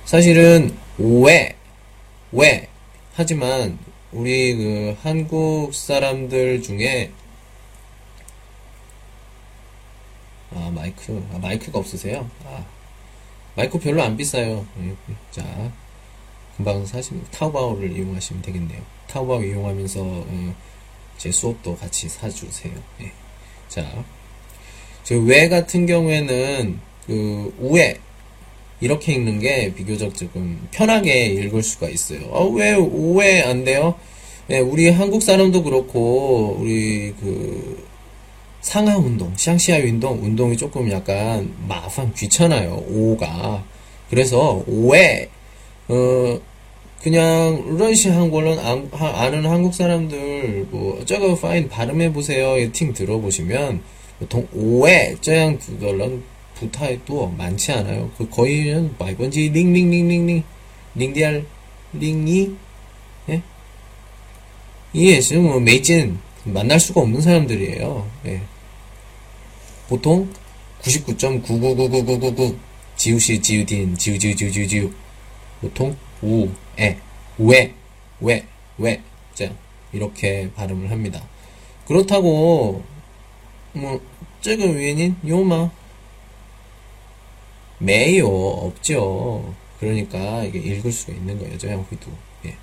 [0.06, 1.56] 사실은 왜,
[2.32, 2.68] 왜
[3.14, 3.78] 하지만
[4.12, 7.12] 우리 그 한국 사람들 중에
[10.56, 12.30] 아 마이크 아, 마이크가 없으세요?
[12.46, 12.64] 아
[13.56, 14.66] 마이크 별로 안 비싸요.
[14.82, 14.96] 예,
[15.32, 15.72] 자
[16.58, 18.82] 금방 사실 타오바오를 이용하시면 되겠네요.
[19.08, 20.56] 타오바오 이용하면서 어,
[21.18, 22.74] 제 수업도 같이 사주세요.
[23.02, 23.12] 예.
[23.70, 23.86] 자,
[25.04, 27.98] 저외 같은 경우에는 그 우에
[28.82, 32.26] 이렇게 읽는 게 비교적 조금 편하게 읽을 수가 있어요.
[32.28, 33.96] 어, 왜 우에 안 돼요?
[34.50, 37.88] 예, 우리 한국 사람도 그렇고 우리 그
[38.64, 42.82] 상하 운동, 샹시아 운동 운동이 조금 약간 마판 귀찮아요.
[42.88, 43.62] 오가
[44.10, 45.30] 그래서 오에
[45.90, 46.40] 어,
[47.02, 48.58] 그냥 러시 한국어는
[48.94, 52.72] 아는 한국 사람들 뭐 저거 파인 발음해 보세요.
[52.72, 53.82] 팅 들어보시면
[54.20, 56.24] 보통 오에 저양 두덜런
[56.56, 58.12] 부타에도 많지 않아요.
[58.18, 60.42] 그 거의는 말번지 링링링링링
[60.96, 61.46] 링디알
[61.92, 62.56] 링이
[63.28, 63.42] 예?
[64.94, 68.08] 이게 지금 뭐 메이진 만날 수가 없는 사람들이에요.
[68.28, 68.53] 예.
[69.88, 70.32] 보통
[70.82, 72.58] 99.999999
[72.96, 74.92] 지우시 지우딘 지우지우지우지우
[75.62, 76.98] 보통 우에
[77.38, 77.74] 우에
[78.24, 79.54] 왜, 왜, 자,
[79.92, 81.22] 이렇게 발음을 합니다.
[81.86, 82.84] 그렇다고,
[83.74, 84.02] 뭐,
[84.42, 85.70] 지금 위에는 요마,
[87.80, 89.54] 매요, 없죠.
[89.80, 91.58] 그러니까 이게 읽을 수가 있는 거예요.
[91.58, 92.10] 저양 휘두.
[92.46, 92.56] 예.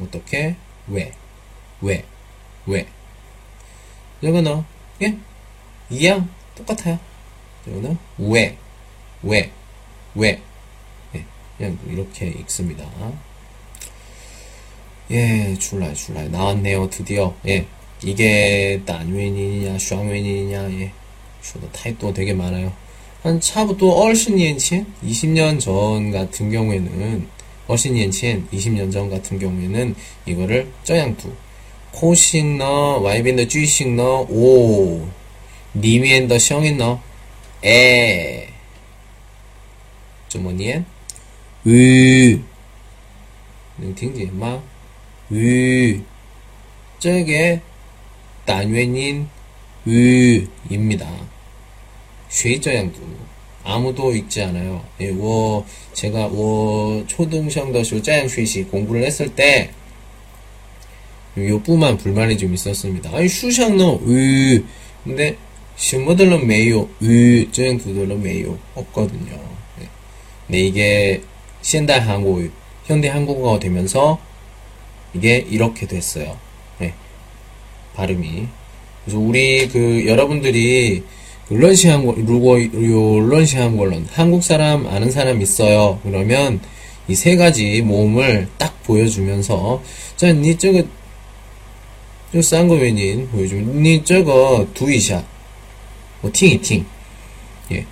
[0.00, 0.56] 어떻게?
[0.88, 1.12] 왜,
[1.80, 2.04] 왜,
[2.66, 2.88] 왜.
[4.24, 4.64] 여거너,
[5.02, 5.16] 예?
[5.90, 6.98] 이양 똑같아요.
[7.66, 8.56] 이거는 왜,
[9.22, 9.50] 왜,
[10.14, 10.40] 왜.
[11.60, 12.86] 그냥 이렇게 읽습니다.
[15.10, 16.28] 예, 출라이, 출라이.
[16.30, 17.34] 나왔네요, 드디어.
[17.46, 17.66] 예.
[18.02, 20.92] 이게 단웬이냐, 쌍웬이냐, 예.
[21.42, 22.72] 저도 타입도 되게 많아요.
[23.22, 27.26] 한 차부터 얼신년치 20년 전 같은 경우에는,
[27.66, 31.30] 얼신년치 20년 전 같은 경우에는 이거를 쩌양두.
[31.92, 35.06] 코싱너, 와이빈더 쥐싱너, 오.
[35.74, 37.00] 니미엔더 시영인 너.
[37.64, 38.48] 에.
[40.28, 40.84] 주머니 엔.
[41.66, 42.40] 으.
[43.78, 44.60] 능听见 음, 마.
[45.32, 46.00] 으.
[46.98, 47.60] 저게
[48.44, 49.28] 단위인
[49.86, 51.08] 으입니다.
[52.28, 53.00] 쉐이저양도
[53.64, 54.84] 아무도 있지 않아요.
[55.00, 59.70] 예, 워, 제가 워 초등성더쇼 짜양쉐시 공부를 했을 때
[61.36, 63.10] 요뿌만 불만이 좀 있었습니다.
[63.14, 64.64] 아니 슈샹노 으
[65.04, 65.36] 근데
[65.80, 69.32] 신부들로 메요, 유, 쯔잉들로 메요 없거든요.
[69.78, 69.88] 네.
[70.46, 71.22] 근데 이게
[71.62, 72.50] 신대 한국,
[72.84, 74.18] 현대 한국어가 되면서
[75.14, 76.36] 이게 이렇게 됐어요.
[76.78, 76.92] 네.
[77.94, 78.46] 발음이.
[79.04, 81.02] 그래서 우리 그 여러분들이
[81.48, 85.98] 룰런시 한국 루고 룰런시 한국어론, 한국 사람 아는 사람 있어요.
[86.02, 86.60] 그러면
[87.08, 89.82] 이 세 가지 모음을 딱 보여주면서
[90.16, 90.84] 자니 저거
[92.32, 95.24] 저 싼거 왜닌 보여주면 니 저거 두이샷
[96.20, 96.86] 뭐, 팅이 팅.
[97.72, 97.86] 예.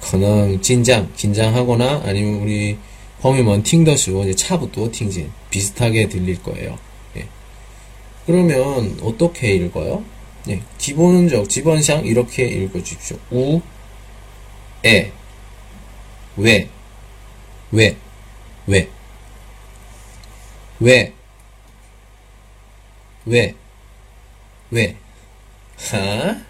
[0.00, 2.78] 可能 긴장, 긴장하거나 아니면 우리
[3.20, 6.78] 펑이먼 팅더쇼 이제 차부터 팅진 비슷하게 들릴 거예요.
[7.16, 7.26] 예.
[8.26, 10.02] 그러면 어떻게 읽어요?
[10.48, 10.62] 예.
[10.78, 13.18] 기본적 지번상 이렇게 읽어 주십시오.
[13.30, 13.60] 우,
[14.84, 15.12] 에,
[16.36, 16.68] 왜,
[17.70, 17.96] 왜,
[18.66, 18.88] 왜,
[20.80, 21.12] 왜,
[23.26, 23.54] 왜,
[24.70, 24.96] 왜,
[25.76, 26.49] 하?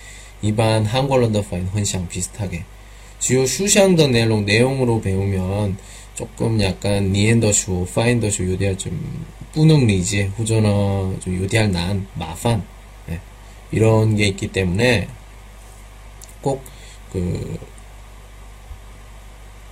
[0.41, 2.63] 이반 한글런더파인 헌샹 비슷하게.
[3.19, 5.77] 주요 슈샹더 내용 내용으로 배우면
[6.15, 12.63] 조금 약간 니엔더슈 파인더슈 요디할 좀 뿌능 리지 후전어 좀 요디할 난 마판.
[13.07, 13.19] 네.
[13.71, 15.07] 이런 게 있기 때문에
[16.41, 17.59] 꼭그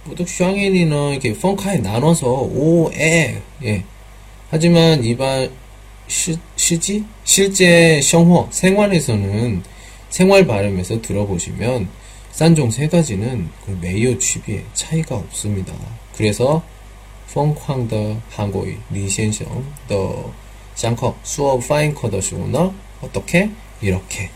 [0.05, 3.83] 보통 슈앙엔이는 이렇게 펑카에 나눠서 오에 예.
[4.49, 5.51] 하지만 이반
[6.07, 9.63] 시, 시지 실제 샹호 생활에서는
[10.09, 11.87] 생활 발음에서 들어보시면
[12.31, 15.73] 싼종 세 가지는 그 메이오 취비에 차이가 없습니다.
[16.15, 16.63] 그래서
[17.33, 20.33] 펑쾅더 한국의 리센성 더
[20.75, 23.49] 샹커 수업 파인커더 시오너 어떻게
[23.81, 24.29] 이렇게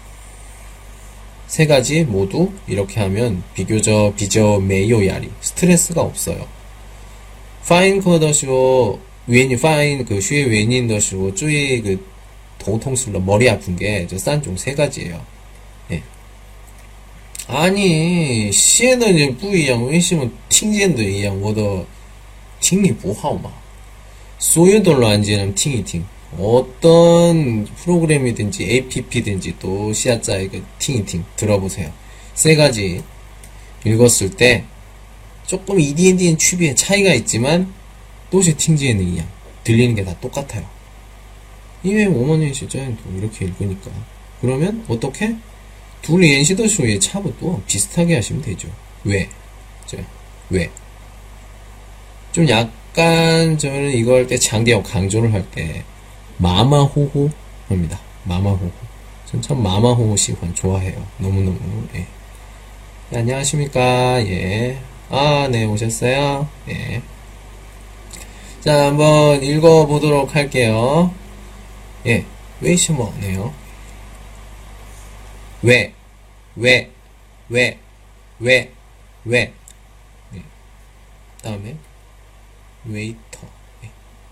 [1.47, 6.47] 세 가지 모두 이렇게 하면 비교적 비저 메이오 야리 스트레스가 없어요.
[7.67, 12.05] 파인커더 시오 웬이 파인 그 슈의 웬인더 시오 쭈이 그
[12.57, 15.32] 도통슬러 머리 아픈 게저 싼종 세 가지예요.
[17.46, 21.40] 아니，线的就不一样，为什么听见的一样？
[21.40, 21.86] 我的
[22.60, 23.50] 听力不好嘛？
[24.38, 26.04] 所有的软件听一听，
[26.38, 31.90] 어떤 프로그램이든지 APP든지 또 시야자에 그 팅이팅 들어보세요.
[32.34, 33.02] 세 가지
[33.84, 34.64] 읽었을 때
[35.46, 37.72] 조금 EDNDN 취비에 차이가 있지만
[38.30, 39.26] 또시 팅지에는 이양
[39.64, 40.64] 들리는 게 다 똑같아요.
[41.82, 43.90] 이외 오머니 시자는 이렇게 읽으니까
[44.40, 45.34] 그러면 어떻게?
[46.03, 48.67] 둘 엔시더쇼의 차부터 비슷하게 하시면 되죠.
[49.05, 49.27] 왜?
[49.87, 49.97] 자,
[50.51, 50.69] 왜?
[52.31, 55.83] 좀 약간 저는 이거 할 때 장대하고 강조를 할 때
[56.37, 57.29] 마마호호
[57.69, 57.99] 합니다.
[58.25, 58.69] 마마호호.
[59.25, 61.03] 전 참 마마호호 시관 좋아해요.
[61.17, 61.57] 너무너무
[61.95, 62.05] 예.
[63.09, 64.23] 네, 안녕하십니까?
[64.27, 64.77] 예.
[65.09, 66.47] 아, 네, 오셨어요?
[66.69, 67.01] 예.
[68.61, 71.13] 자, 한번 읽어보도록 할게요.
[72.05, 72.25] 예.
[72.61, 73.53] 웨이시머네요.
[75.62, 75.92] 왜,
[76.56, 76.90] 왜,
[77.48, 77.78] 왜,
[78.38, 78.72] 왜,
[79.24, 79.52] 왜.
[80.32, 80.42] 네.
[81.42, 81.76] 다음에
[82.84, 83.40] 웨이터,
[83.82, 83.90] 네.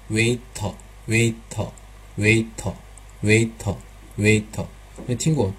[0.09, 1.73] 웨이터, 웨이터,
[2.17, 2.77] 웨이터,
[3.23, 3.79] 웨이터,
[4.17, 4.69] 웨이터.
[5.07, 5.55] 네, 팅고,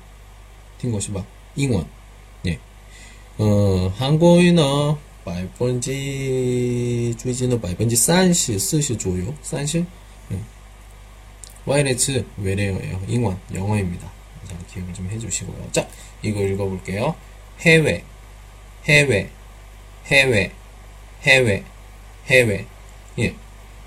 [0.79, 1.25] 팅고 是吧?
[1.55, 1.87] 잉원.
[2.43, 2.59] 네.
[3.37, 5.91] 어, 한국인은 百分之
[7.15, 9.85] 最近的百分之三十、四十左右，三十。
[10.29, 10.39] 네.
[11.65, 13.01] 와이레츠 외래어예요.
[13.07, 14.09] 잉원 영어입니다.
[14.52, 15.68] 자, 기억을 좀 해주시고요.
[15.72, 15.88] 자,
[16.22, 17.14] 이거 읽어볼게요.
[17.60, 18.04] 해외,
[18.84, 19.30] 해외,
[20.06, 20.52] 해외,
[21.22, 21.64] 해외,
[22.26, 22.66] 해외.
[23.18, 23.34] 예.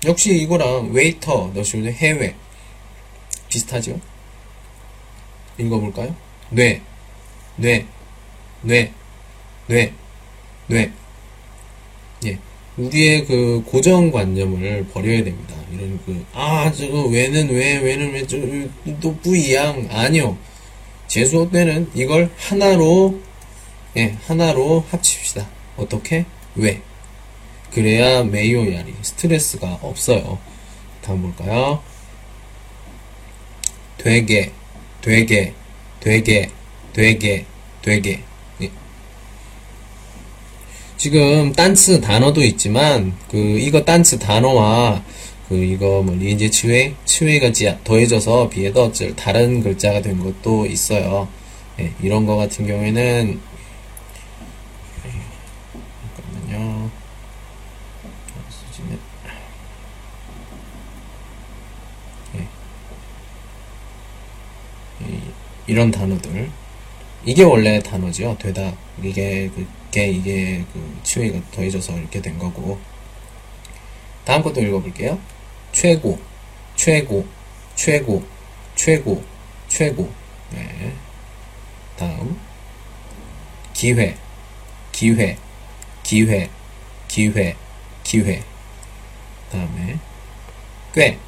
[0.04, 2.34] 역시 이거랑 웨이터 넣으시면 해외.
[3.48, 4.00] 비슷하죠?
[5.58, 6.14] 읽어볼까요?
[6.50, 6.80] 뇌,
[7.56, 7.86] 뇌,
[8.62, 8.92] 뇌,
[9.66, 9.92] 뇌,
[10.66, 10.92] 뇌.
[12.24, 12.38] 예.
[12.76, 15.54] 우리의 그 고정관념을 버려야 됩니다.
[15.72, 18.36] 이런 그, 아, 저거, 왜는 왜, 왜는 왜, 저,
[19.00, 19.88] 또 부이양.
[19.90, 20.36] 아니요.
[21.06, 23.20] 재수업 때는 이걸 하나로,
[23.96, 25.46] 예, 하나로 합칩시다.
[25.76, 26.24] 어떻게?
[26.54, 26.82] 왜?
[27.72, 30.38] 그래야 메이오야리, 스트레스가 없어요.
[31.02, 31.82] 다음 볼까요?
[33.98, 34.52] 되게,
[35.00, 35.54] 되게,
[36.00, 36.50] 되게,
[36.92, 37.44] 되게,
[37.82, 38.22] 되게.
[38.62, 38.70] 예.
[40.96, 45.02] 지금 단츠 단어도 있지만 그 이거 단츠 단어와
[45.48, 51.28] 그 이거 뭐 리엔제 치웨 치웨가 지- 더해져서 비에더 다른 글자가 된 것도 있어요.
[51.78, 53.40] 예, 이런 거 같은 경우에는
[56.16, 56.90] 잠깐만요.
[65.00, 65.30] 이-
[65.66, 66.50] 이런 단어들
[67.24, 68.36] 이게 원래 단어죠.
[68.40, 72.78] 되다 이게 그게 이게 그 치웨가 더해져서 이렇게 된 거고
[74.24, 75.18] 다음 것도 읽어볼게요.
[75.76, 76.18] 최고,
[76.74, 77.26] 최고,
[77.74, 78.24] 최고,
[78.74, 79.22] 최고,
[79.68, 80.10] 최고.
[80.50, 80.94] 네.
[81.98, 82.40] 다음.
[83.74, 84.16] 기회,
[84.90, 85.36] 기회,
[86.02, 86.48] 기회,
[87.08, 87.54] 기회,
[88.02, 88.42] 기회.
[89.52, 89.98] 다음에.
[90.94, 91.18] 꽤,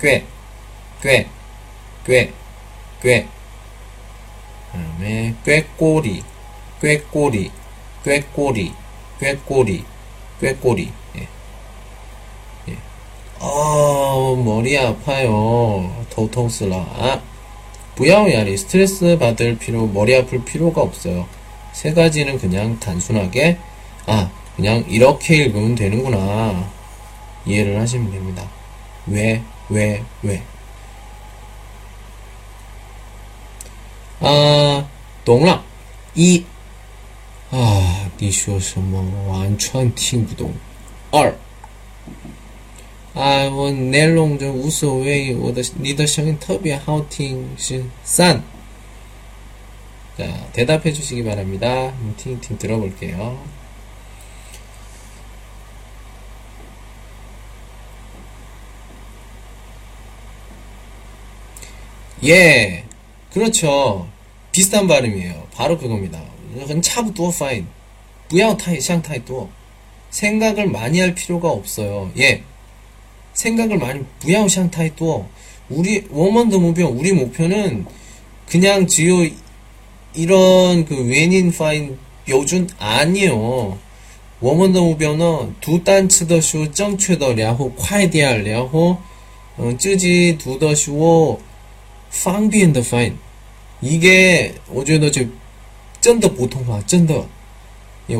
[0.00, 0.24] 꽤,
[1.02, 1.26] 꽤,
[2.04, 2.32] 꽤,
[3.02, 3.26] 꽤.
[4.70, 5.34] 다음에.
[5.44, 6.22] 꾀꼬리,
[6.80, 7.50] 꾀꼬리,
[8.04, 8.72] 꾀꼬리,
[9.18, 9.84] 꾀꼬리,
[10.40, 11.01] 꾀꼬리.
[13.41, 13.45] 예.
[13.45, 17.21] 哦， 머리 아파요.头痛死了.
[17.95, 21.27] 부야오야리 스트레스 받을 필요, 머리 아플 필요가 없어요.
[21.73, 23.57] 세 가지는 그냥 단순하게
[24.07, 26.69] 아, 그냥 이렇게 읽으면 되는구나.
[27.45, 28.43] 이해를 하시면 됩니다.
[29.05, 30.43] 왜, 왜, 왜.
[34.19, 34.87] 아,
[35.23, 35.63] 懂了.
[36.15, 36.45] 이,
[37.51, 40.53] 아, 你说什么完全听不懂.
[41.11, 41.35] 二
[43.13, 47.49] 啊，我内容就无所谓，我的你的声音特别好听。
[47.57, 48.43] 是三。
[50.17, 51.93] 자, 대답해 주시기 바랍니다.
[52.17, 53.37] 팅팅 들어볼게요.
[62.23, 62.83] 예,
[63.31, 64.07] 그렇죠.
[64.51, 65.47] 비슷한 발음이에요.
[65.53, 66.19] 바로 그겁니다.
[66.81, 67.65] 差不多 fine.
[68.27, 69.49] 不要太像太多.
[70.09, 72.11] 생각을 많이 할 필요가 없어요.
[72.17, 72.41] 예.
[73.33, 75.25] 생각을 많이 不要像太多.
[75.69, 77.85] 우리 워먼더 목표 우리 목표는
[78.47, 79.27] 그냥 지요
[80.13, 83.77] 이런 그 웬인 파인 요준 아니에요.
[84.39, 88.97] 我们的目标呢，读单词的时候正确的，然后快点，然后
[89.57, 91.39] 呃自己读的时候
[92.09, 92.83] 方便的
[93.81, 95.23] 이게 我觉得就
[95.99, 97.25] 真的普通话，真的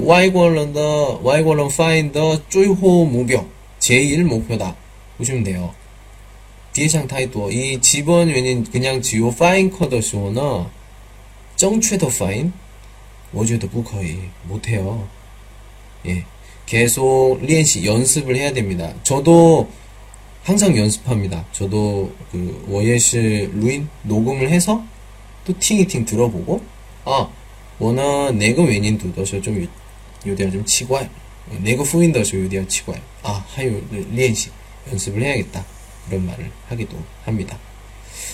[0.04, 2.12] 外国人的外国人 find
[2.50, 3.46] 最后目标，
[3.80, 4.74] 제일 목표다
[5.22, 5.74] 보시면 돼요.
[6.74, 10.66] 别想太多，이 집원原因 그냥 지요 파인 커더 시오는
[11.56, 12.54] 正确的 파인
[13.32, 15.08] 我觉得不可以 못해요.
[16.06, 16.24] 예.
[16.68, 18.94] 계속练习 연습을 해야 됩니다.
[19.04, 19.70] 저도
[20.44, 21.46] 항상 연습합니다.
[21.52, 24.84] 저도 그 워예시 루인 녹음을 해서
[25.46, 26.62] 또 팅이팅 들어보고
[27.06, 27.30] 아,
[27.80, 29.68] 我呢哪个 原因 读的时候 좀
[30.26, 31.08] 有点 좀 치과요.
[31.64, 33.00] 哪个 후인 的时候有点 치과요.
[33.24, 34.50] 아, 하요 练习
[34.91, 35.65] 연습을 해야겠다.
[36.09, 37.59] 이런 말을 하기도 합니다.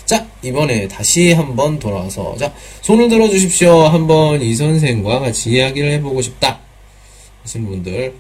[0.05, 3.83] 자, 이번에 다시 한번 돌아와서, 자, 손을 들어 주십시오.
[3.83, 6.61] 한번 이 선생과 같이 이야기를 해보고 싶다.
[7.43, 8.15] 하시는 분들,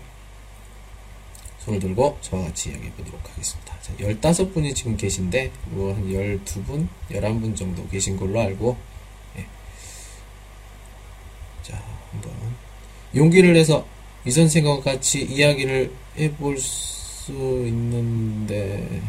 [1.65, 3.75] 손을 들고 저와 같이 이야기해 보도록 하겠습니다.
[3.81, 8.77] 자, 15분이 지금 계신데, 뭐, 한 12분, 11분 정도 계신 걸로 알고,
[9.39, 9.47] 예.
[11.63, 12.33] 자, 한번,
[13.15, 13.87] 용기를 내서
[14.27, 16.98] 이 선생과 같이 이야기를 해볼 수
[17.33, 19.03] 있는데,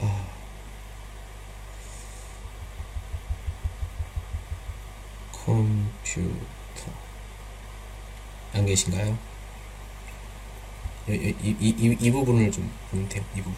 [0.00, 0.26] 아.
[5.32, 6.20] 컴퓨터
[8.52, 9.16] 안 계신가요?
[11.08, 13.24] 이, 이, 이, 이, 이 부분을 좀 보면 돼요.
[13.34, 13.54] 이 부분.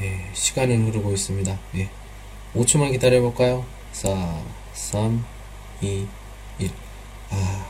[0.00, 1.58] 예, 시간은 흐르고 있습니다.
[1.76, 1.90] 예.
[2.54, 3.64] 5초만 기다려볼까요?
[3.92, 5.24] 4, 3,
[5.80, 6.23] 2, 1.
[7.34, 7.66] 아,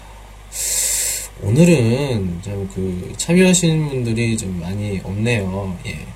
[1.42, 5.78] 오늘은 좀 그 참여하시는 분들이 좀 많이 없네요.
[5.86, 6.06] 예.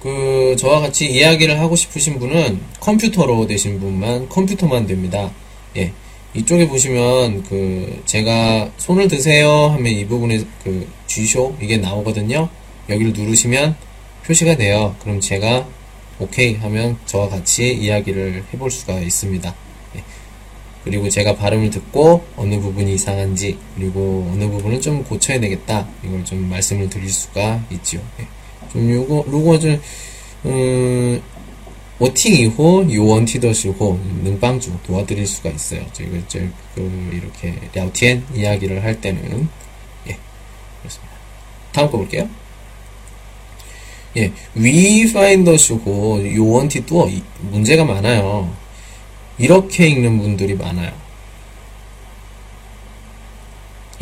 [0.00, 5.30] 그 저와 같이 이야기를 하고 싶으신 분은 컴퓨터로 되신 분만 컴퓨터만 됩니다.
[5.76, 5.92] 예.
[6.34, 12.48] 이쪽에 보시면 그 제가 손을 드세요 하면 이 부분에 그 G쇼 이게 나오거든요.
[12.88, 13.76] 여기를 누르시면
[14.26, 14.96] 표시가 돼요.
[15.00, 15.68] 그럼 제가
[16.18, 19.54] 오케이 하면 저와 같이 이야기를 해볼 수가 있습니다.
[20.84, 26.48] 그리고 제가 발음을 듣고 어느 부분이 이상한지 그리고 어느 부분을 좀 고쳐야 되겠다 이걸 좀
[26.48, 28.00] 말씀을 드릴 수가 있지요.
[28.18, 28.24] 네.
[28.24, 28.68] 예.
[28.72, 29.80] 좀 요거 요거 좀
[30.46, 31.22] 음,
[31.98, 35.86] 워팅 이호 요원 티더시호 능방주 도와드릴 수가 있어요.
[35.92, 36.18] 저희가
[36.74, 39.48] 그 이렇게 랴오티엔 이야기를 할 때는
[40.08, 40.18] 예
[40.80, 41.12] 그렇습니다.
[41.72, 42.28] 다음 거 볼게요.
[44.16, 47.08] 예, 위파인더시고 요원티 또
[47.40, 48.52] 문제가 많아요.
[49.38, 50.92] 이렇게 읽는 분들이 많아요.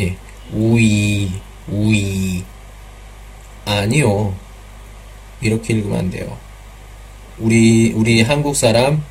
[0.01, 0.16] 예,
[0.53, 2.45] 우이, 우이.
[3.64, 4.35] 아니요.
[5.41, 6.39] 이렇게 읽으면 안 돼요.
[7.39, 9.05] 우리, 우리 한국 사람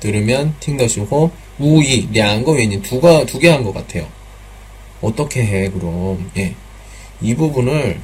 [0.00, 4.08] 들으면 팅더시고 우이, 량거 왠이 두가, 두 개 한 것 같아요.
[5.00, 6.30] 어떻게 해, 그럼.
[6.36, 6.54] 예.
[7.20, 8.00] 이 부분을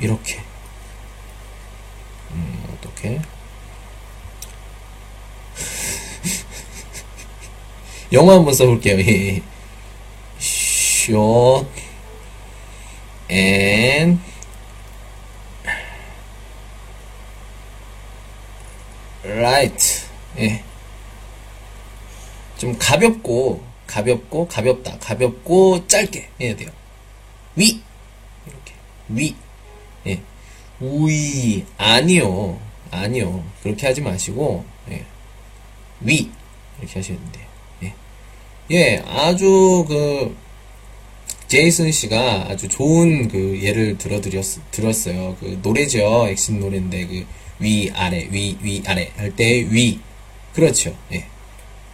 [0.00, 0.40] 이렇게.
[2.32, 3.20] 음, 어떻게?
[8.12, 8.98] 영어 한번 써볼게요.
[9.00, 9.42] 예.
[10.38, 11.68] short
[13.30, 14.20] and
[19.24, 20.06] right.
[20.38, 20.62] 예.
[22.58, 24.98] 좀 가볍고, 가볍고, 가볍다.
[24.98, 26.70] 가볍고, 짧게 해야 돼요.
[27.56, 27.82] 위.
[28.46, 28.74] 이렇게.
[29.08, 29.36] 위.
[30.06, 30.20] 예.
[30.80, 31.64] 우이.
[31.76, 32.58] 아니요.
[32.90, 33.44] 아니요.
[33.62, 35.04] 그렇게 하지 마시고, 예.
[36.00, 36.30] 위.
[36.78, 37.18] 이렇게 하셔야.
[37.38, 37.45] 예.
[38.70, 40.36] 예, 아주 그,
[41.46, 45.36] 제이슨 씨가 아주 좋은 그 예를 들어드렸, 들었어요.
[45.38, 46.26] 그 노래죠.
[46.28, 47.24] 액션 노래인데 그
[47.60, 50.00] 위, 아래, 위, 위, 아래 할 때 위.
[50.52, 50.96] 그렇죠.
[51.12, 51.26] 예.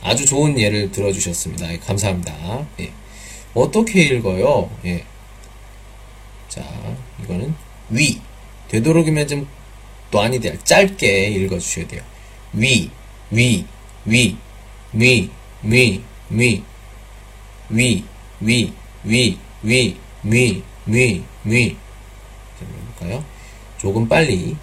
[0.02, 1.72] 아주 좋은 예를 들어주셨습니다.
[1.72, 2.66] 예, 감사합니다.
[2.80, 2.92] 예.
[3.54, 4.70] 어떻게 읽어요?
[4.86, 5.04] 예.
[6.48, 6.64] 자,
[7.22, 7.54] 이거는
[7.90, 8.20] 위.
[8.68, 10.54] 되도록이면 좀또 아니 돼요.
[10.64, 12.02] 짧게 읽어주셔야 돼요.
[12.54, 12.90] 위,
[13.30, 13.66] 위,
[14.06, 14.36] 위,
[14.94, 15.30] 위,
[15.62, 16.02] 위, 위,
[16.32, 16.62] 위,
[17.68, 18.04] 위,
[18.40, 18.72] 위,
[19.04, 21.76] 위, 위, 위, 위.
[22.58, 22.66] 자,
[23.00, 23.24] 해볼까요?
[23.78, 24.56] 조금 빨리.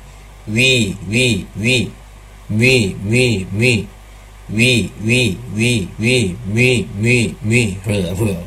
[0.48, 1.92] 위, 위, 위,
[2.50, 3.88] 위, 위, 위,
[4.50, 7.78] 위, 위, 위, 위, 위, 위, 위.
[7.86, 8.44] 뭐야?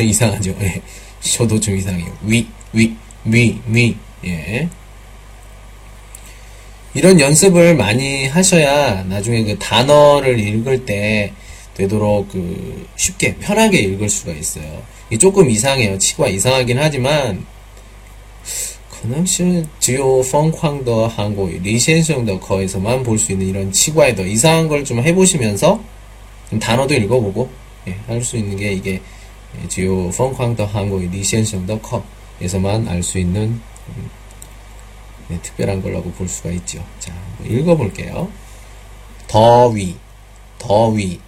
[0.00, 0.56] 이상하죠?
[0.60, 0.80] 예.
[1.20, 2.16] 저도 좀 이상해요.
[2.22, 3.96] 위, 위, 위, 위.
[4.24, 4.68] 예.
[6.94, 11.32] 이런 연습을 많이 하셔야 나중에 그 단어를 읽을 때
[11.73, 14.83] 되도록 그 쉽게 편하게 읽을 수가 있어요.
[15.07, 15.97] 이게 조금 이상해요.
[15.97, 17.45] 치과 이상하긴 하지만
[18.89, 25.79] 可能是只有疯狂的韩国语李先生的 거에서만 볼 수 있는 이런 치과의 더 이상한 걸 좀 해보시면서
[26.49, 27.49] 좀 단어도 읽어보고
[27.87, 29.01] 예, 할 수 있는 게 이게
[29.69, 34.09] 只有疯狂的韩国语李先生的 거에서만 알 수 있는 음,
[35.29, 36.83] 네, 특별한 걸라고 볼 수가 있죠.
[36.99, 38.29] 자, 한번 읽어볼게요.
[39.27, 39.95] 더위,
[40.57, 41.19] 더위,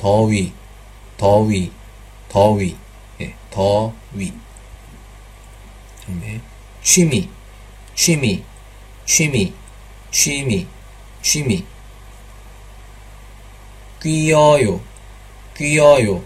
[0.00, 0.50] 더위,
[1.18, 1.70] 더위,
[2.30, 2.74] 더위,
[3.20, 4.32] 예, 더위.
[6.06, 6.40] 다음에
[6.82, 7.28] 취미,
[7.94, 8.42] 취미,
[9.04, 9.52] 취미,
[10.10, 10.66] 취미,
[11.20, 11.66] 취미.
[14.02, 14.80] 귀여요,
[15.54, 16.24] 귀여요,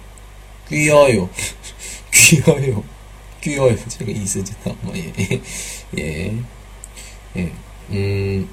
[0.68, 1.28] 귀여요,
[2.14, 2.84] 귀여요,
[3.40, 3.88] 귀여요.
[3.88, 5.12] 제가 이쓰지나 뭐 예,
[5.98, 6.38] 예.
[7.36, 7.52] 예,
[7.90, 8.48] 음,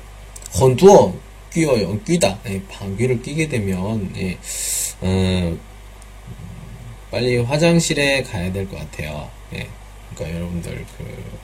[0.52, 1.16] 很多
[1.52, 2.40] 끼어요, 끼다.
[2.48, 4.38] 예, 방귀를 끼게 되면, 예,
[5.04, 5.60] 음,
[7.12, 9.30] 빨리 화장실에 가야 될 것 같아요.
[9.54, 9.68] 예,
[10.16, 11.40] 그러니까 여러분들 그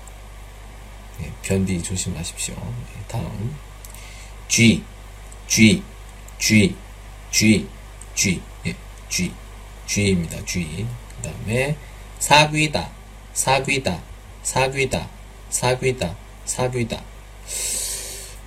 [1.22, 2.55] 예, 변비 조심하십시오.
[2.55, 3.55] 예, 다음
[4.47, 4.84] G,
[5.47, 5.84] G,
[6.39, 6.76] G,
[7.32, 7.68] G,
[8.16, 8.76] G, 예,
[9.10, 9.32] G,
[9.88, 10.43] G입니다.
[10.45, 10.86] G.
[11.22, 11.76] 그 다음에
[12.20, 12.89] 사귀다,
[13.34, 14.01] 사귀다,
[14.43, 15.10] 사귀다,
[15.49, 17.03] 사귀다, 사귀다.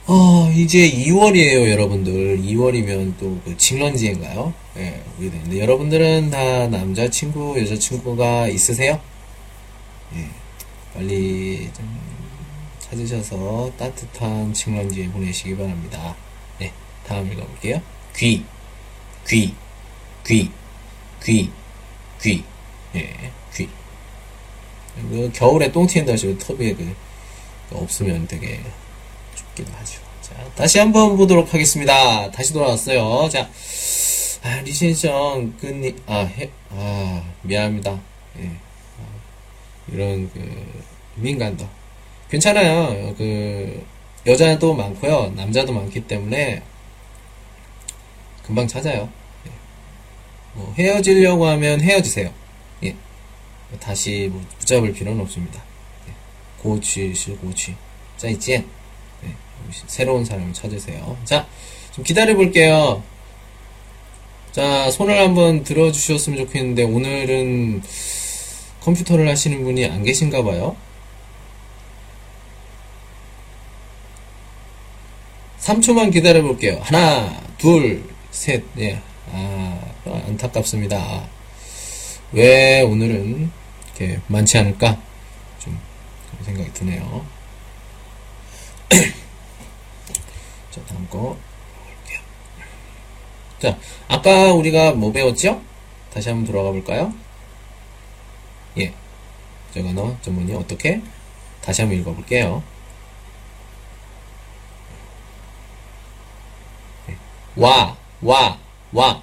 [0.07, 2.39] 어, 이제 2월이에요, 여러분들.
[2.43, 4.53] 2월이면 또그 징런지인가요?
[4.77, 9.01] 예, 그게 되는데, 여러분들은 다 남자친구, 여자친구가 있으세요?
[10.15, 10.29] 예,
[10.95, 11.87] 빨리 좀
[12.79, 16.17] 찾으셔서 따뜻한 징런지에 보내시기 바랍니다.
[16.59, 16.73] 네,
[17.07, 17.81] 다음 읽어볼게요.
[18.17, 18.45] 귀,
[19.29, 19.55] 귀,
[20.27, 20.51] 귀,
[21.23, 21.51] 귀,
[22.21, 22.45] 귀,
[22.97, 23.69] 예, 귀.
[25.09, 26.95] 그 겨울에 똥 튀는다 하시고 그, 그
[27.77, 28.61] 없으면 되게
[29.61, 30.01] 춥기도 하죠.
[30.23, 32.31] 자, 다시 한번 보도록 하겠습니다.
[32.31, 33.29] 다시 돌아왔어요.
[33.29, 33.49] 자,
[34.43, 38.01] 아, 리신성, 끈이, 아, 해, 아, 미안합니다.
[38.39, 38.47] 예.
[38.47, 39.05] 아,
[39.93, 40.83] 이런, 그,
[41.17, 41.69] 민간도.
[42.31, 43.15] 괜찮아요.
[43.17, 43.85] 그,
[44.27, 45.33] 여자도 많고요.
[45.37, 46.63] 남자도 많기 때문에,
[48.45, 49.09] 금방 찾아요.
[49.47, 49.51] 예.
[50.55, 52.33] 뭐, 헤어지려고 하면 헤어지세요.
[52.85, 52.97] 예.
[53.79, 55.63] 다시 뭐 붙잡을 필요는 없습니다.
[56.09, 56.13] 예.
[58.17, 58.67] 자, 이제, 네,
[59.73, 61.17] 새로운 사람을 찾으세요.
[61.25, 61.47] 자,
[61.93, 63.03] 좀 기다려 볼게요.
[64.53, 67.83] 자, 손을 한번 들어주셨으면 좋겠는데, 오늘은
[68.81, 70.77] 컴퓨터를 하시는 분이 안 계신가 봐요.
[75.61, 76.81] 3초만 기다려 볼게요.
[76.83, 79.01] 하나, 둘, 셋, 예.
[79.33, 79.79] 아,
[80.27, 81.29] 안타깝습니다.
[82.33, 83.51] 왜 오늘은
[83.87, 84.99] 이렇게 많지 않을까?
[85.59, 85.79] 좀
[86.45, 87.27] 생각이 드네요.
[90.71, 91.37] 자, 다음 거
[91.85, 92.21] 볼게요.
[93.59, 95.61] 자, 아까 우리가 뭐 배웠죠?
[96.13, 97.13] 다시 한번 돌아가 볼까요?
[98.79, 98.95] 예.
[99.95, 101.03] 너 전문이 어떻게?
[101.63, 102.63] 다시 한번 읽어 볼게요.
[107.09, 107.17] 예.
[107.57, 108.59] 와, 와,
[108.93, 109.23] 와,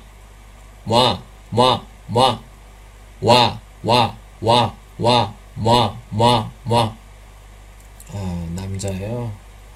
[0.86, 1.22] 와,
[1.52, 2.42] 와, 와,
[3.22, 6.98] 와, 와, 와, 와, 와, 와, 와.
[8.14, 9.32] 아, 남자예요.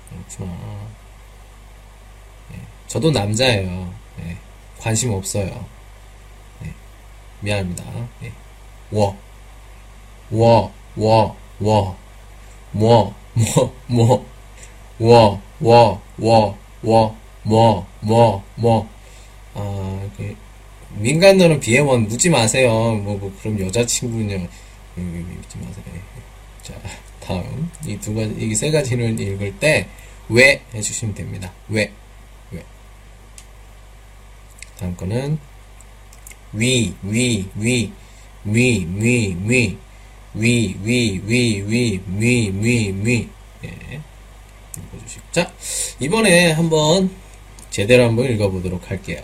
[0.10, 0.91] 그렇구나.
[2.92, 3.94] 예, 저도 남자예요.
[4.20, 4.38] 예,
[4.80, 5.66] 관심 없어요.
[6.66, 6.74] 예,
[7.40, 7.84] 미안합니다.
[8.24, 8.32] 예.
[8.92, 9.18] 워,
[10.32, 11.98] 워, 워, 워,
[12.72, 14.26] 뭐, 뭐, 뭐,
[15.00, 18.90] 워, 워, 워, 워, 뭐, 뭐, 뭐.
[19.54, 20.36] 아, 그,
[20.96, 22.70] 민간어는 비해원 묻지 마세요.
[22.72, 24.48] 뭐, 뭐, 그럼 여자친구는요.
[24.98, 25.86] 음, 묻지 마세요.
[25.96, 26.02] 예.
[26.64, 26.74] 자,
[27.22, 27.72] 다음.
[27.86, 29.88] 이 두 가지, 이 세 가지를 읽을 때,
[30.30, 31.52] 왜 해주시면 됩니다.
[31.70, 31.94] 왜, 왜.
[34.82, 35.38] 다음 거는,
[36.54, 37.92] 위, 위, 위,
[38.46, 39.78] 위, 위, 위,
[40.34, 43.30] 위, 위, 위, 위, 위, 위, 위.
[43.64, 44.02] 예.
[44.76, 45.26] 읽어주시고.
[45.32, 45.54] 자,
[46.00, 47.12] 이번에 한번
[47.70, 49.22] 제대로 한번 읽어보도록 할게요.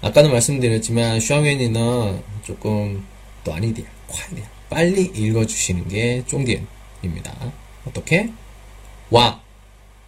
[0.00, 3.06] 아까도 말씀드렸지만, 슈아웬이는 조금
[3.44, 4.50] 또 아니디야, 콰이디야.
[4.68, 7.52] 빨리 읽어주시는 게 쫑디엔입니다.
[7.86, 8.32] 어떻게?
[9.10, 9.40] 와,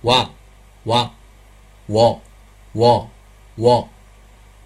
[0.02, 0.34] 와,
[0.84, 1.14] 와,
[1.86, 2.20] 워,
[2.74, 3.10] 워,
[3.60, 3.90] 워,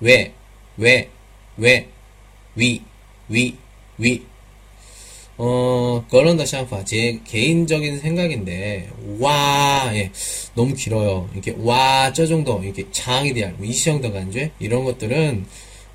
[0.01, 0.33] 왜,
[0.77, 1.09] 왜,
[1.57, 1.89] 왜,
[2.55, 2.81] 위,
[3.29, 3.57] 위,
[3.99, 4.23] 위.
[5.37, 8.89] 어, 그런 다시 한번 제 개인적인 생각인데,
[9.19, 10.13] 와, 예,
[10.55, 11.29] 너무 길어요.
[11.33, 15.45] 이렇게, 와, 저 정도, 이렇게, 장이 대한, 이시형더 간죄, 이런 것들은,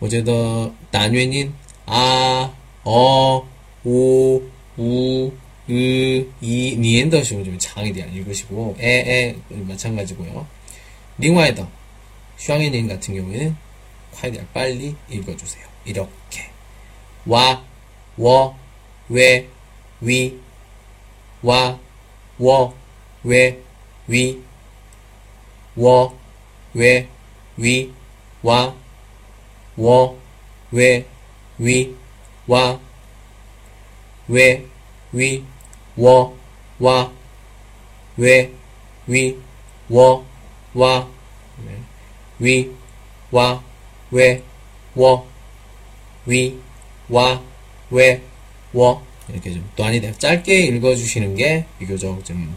[0.02, 1.54] 어제더, 단외인,
[1.86, 3.48] 아, 어,
[3.86, 4.42] 오,
[4.78, 5.32] 우,
[5.70, 10.46] 으, 이, 니엔더식으로 좀 장이 대한 읽으시고, 에, 에, 마찬가지고요.
[11.18, 11.79] 링와이더,
[12.40, 13.56] 슈앙이닌 같은 경우에는,
[14.14, 15.68] 콰이디알 빨리 읽어주세요.
[15.86, 16.50] 이렇게.
[17.26, 17.64] 와,
[18.18, 18.58] 워,
[19.10, 19.48] 왜,
[20.02, 20.40] 위,
[21.44, 21.78] 와,
[22.38, 22.76] 워,
[23.24, 23.62] 왜,
[24.08, 24.42] 위,
[25.76, 26.18] 워,
[26.74, 27.10] 왜,
[27.58, 27.94] 위,
[28.42, 28.74] 와,
[29.76, 30.20] 워,
[30.72, 31.06] 왜,
[31.58, 31.96] 위,
[32.48, 32.80] 와,
[34.30, 34.66] 왜,
[35.12, 35.44] 위,
[35.98, 36.38] 워,
[36.80, 37.12] 와,
[38.16, 38.54] 왜,
[39.08, 39.38] 위,
[39.90, 40.26] 워,
[40.74, 41.10] 와,
[42.40, 42.72] 위,
[43.32, 43.64] 와,
[44.12, 44.44] 왜,
[44.96, 45.28] 워,
[46.26, 46.58] 위,
[47.10, 47.42] 와,
[47.90, 48.22] 왜,
[48.74, 52.56] 워 이렇게 좀 短一点 돼 짧게 읽어주시는 게 비교적 좀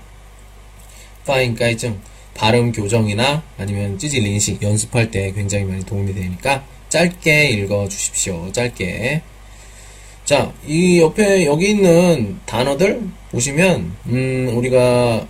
[1.26, 2.00] 发音 改正
[2.34, 8.52] 발음 교정이나 아니면 찌질 인식 연습할 때 굉장히 많이 도움이 되니까 짧게 읽어 주십시오.
[8.52, 9.22] 짧게.
[10.26, 15.26] 자, 이 옆에 여기 있는 단어들 보시면 음, 우리가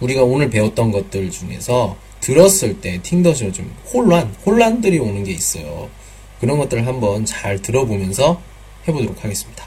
[0.00, 5.90] 우리가 오늘 배웠던 것들 중에서 들었을 때 팅더시로 좀 혼란, 혼란들이 오는 게 있어요.
[6.40, 8.40] 그런 것들을 한번 잘 들어보면서
[8.88, 9.66] 해보도록 하겠습니다.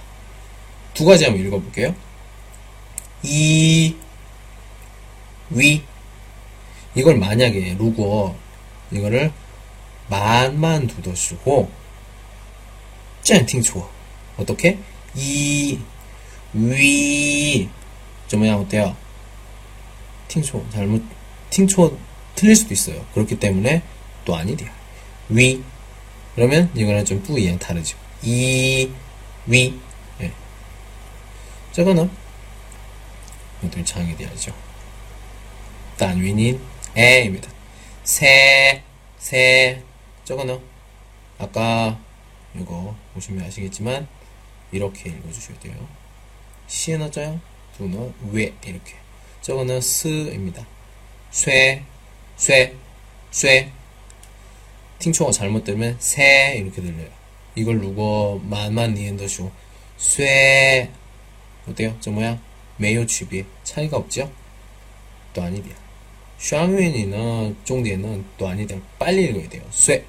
[0.96, 1.94] 두 가지 한번 읽어볼게요.
[3.22, 3.96] 이,
[5.52, 5.84] 위.
[6.96, 8.36] 이걸 만약에 루고
[8.90, 9.32] 이거를
[10.10, 11.70] 만만 두더시고
[13.22, 13.88] 짠팅 좋아.
[14.36, 14.80] 어떻게?
[15.14, 15.78] 이,
[16.56, 17.70] 위.
[18.28, 18.96] 좀 뭐야 어때요?
[20.28, 21.04] 팅초 잘못
[21.52, 22.07] 팅초
[22.38, 23.06] 틀릴 수도 있어요.
[23.14, 23.82] 그렇기 때문에
[24.24, 24.70] 또 아니돼요.
[25.30, 25.62] 위.
[26.36, 27.98] 그러면 이거는 좀 뿌이랑 다르죠.
[28.22, 28.90] 이,
[29.48, 29.78] 위.
[31.74, 32.10] 저거는
[33.62, 34.52] 이것도 장이 돼야죠.
[35.98, 36.60] 단위인
[36.96, 37.52] 에입니다.
[38.04, 38.82] 새,
[39.20, 39.84] 새.
[40.24, 40.60] 저거는
[41.38, 42.00] 아까
[42.56, 44.08] 이거 보시면 아시겠지만
[44.72, 45.88] 이렇게 읽어주셔야 돼요.
[46.68, 47.40] 시에너 자요,
[47.78, 48.96] 두너 왜 이렇게.
[49.42, 50.66] 저거는 스입니다.
[51.30, 51.84] 쇠,
[52.38, 52.76] 쇠,
[53.32, 53.72] 쇠.
[55.00, 57.10] 팅초가 잘못 들면 새 이렇게 들려요.
[57.56, 59.52] 이걸 누구 만만 니엔더쇼
[59.98, 60.90] 쇠
[61.68, 61.96] 어때요?
[62.00, 62.40] 저 뭐야?
[62.78, 64.32] 매요 취비 차이가 없죠?
[65.34, 65.76] 또 아니디야.
[66.38, 68.80] 샹윈이는 종디에는 또 아니디야.
[69.00, 69.64] 빨리 읽어야 돼요.
[69.72, 70.06] 쇠,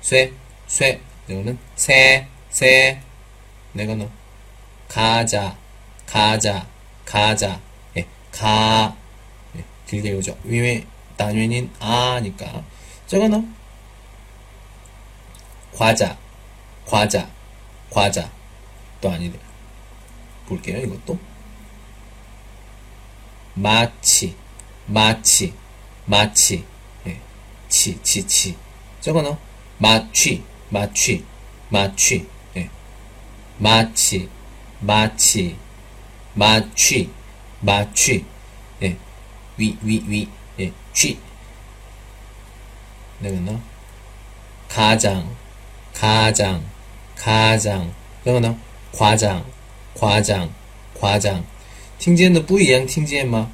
[0.00, 0.32] 쇠,
[0.66, 1.00] 쇠.
[1.28, 3.00] 이거는 새, 새.
[3.72, 4.08] 내가는
[4.88, 5.56] 가자,
[6.06, 6.66] 가자,
[7.04, 7.60] 가자.
[7.96, 8.94] 예, 가.
[9.56, 10.36] 예, 길게 읽죠.
[10.44, 10.84] 위에
[11.20, 12.64] 단위인 아니까.
[13.06, 13.54] 저거는
[15.76, 16.16] 과자,
[16.86, 17.28] 과자,
[17.90, 18.30] 과자.
[19.02, 19.42] 또 아니돼요.
[20.46, 20.78] 볼게요.
[20.78, 21.18] 이것도
[23.54, 24.34] 마치
[24.86, 25.52] 마치
[26.06, 26.64] 마치
[27.06, 27.20] 예.
[27.68, 28.56] 치, 치, 치.
[29.02, 29.36] 저거는
[29.76, 31.24] 마취, 마취,
[31.68, 32.26] 마취.
[32.56, 32.70] 예.
[33.58, 34.28] 마치,
[34.80, 35.56] 마치,
[36.34, 37.10] 마취,
[37.60, 38.24] 마취.
[38.82, 38.96] 예.
[39.58, 40.39] 위, 위, 위.
[40.59, 41.19] 예, 취.
[43.19, 43.59] 내가
[44.67, 45.35] 가장,
[45.93, 46.63] 가장,
[47.15, 47.93] 가장.
[48.23, 48.55] 내가
[48.91, 49.45] 과장,
[49.93, 50.53] 과장,
[50.99, 51.45] 과장.
[51.97, 53.49] 听见的不一样，听见吗？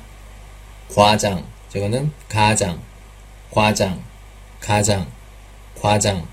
[0.93, 1.43] 과장.
[1.69, 2.81] 저거는 가장,
[3.49, 4.03] 과장,
[4.59, 5.09] 가장,
[5.79, 6.27] 과장,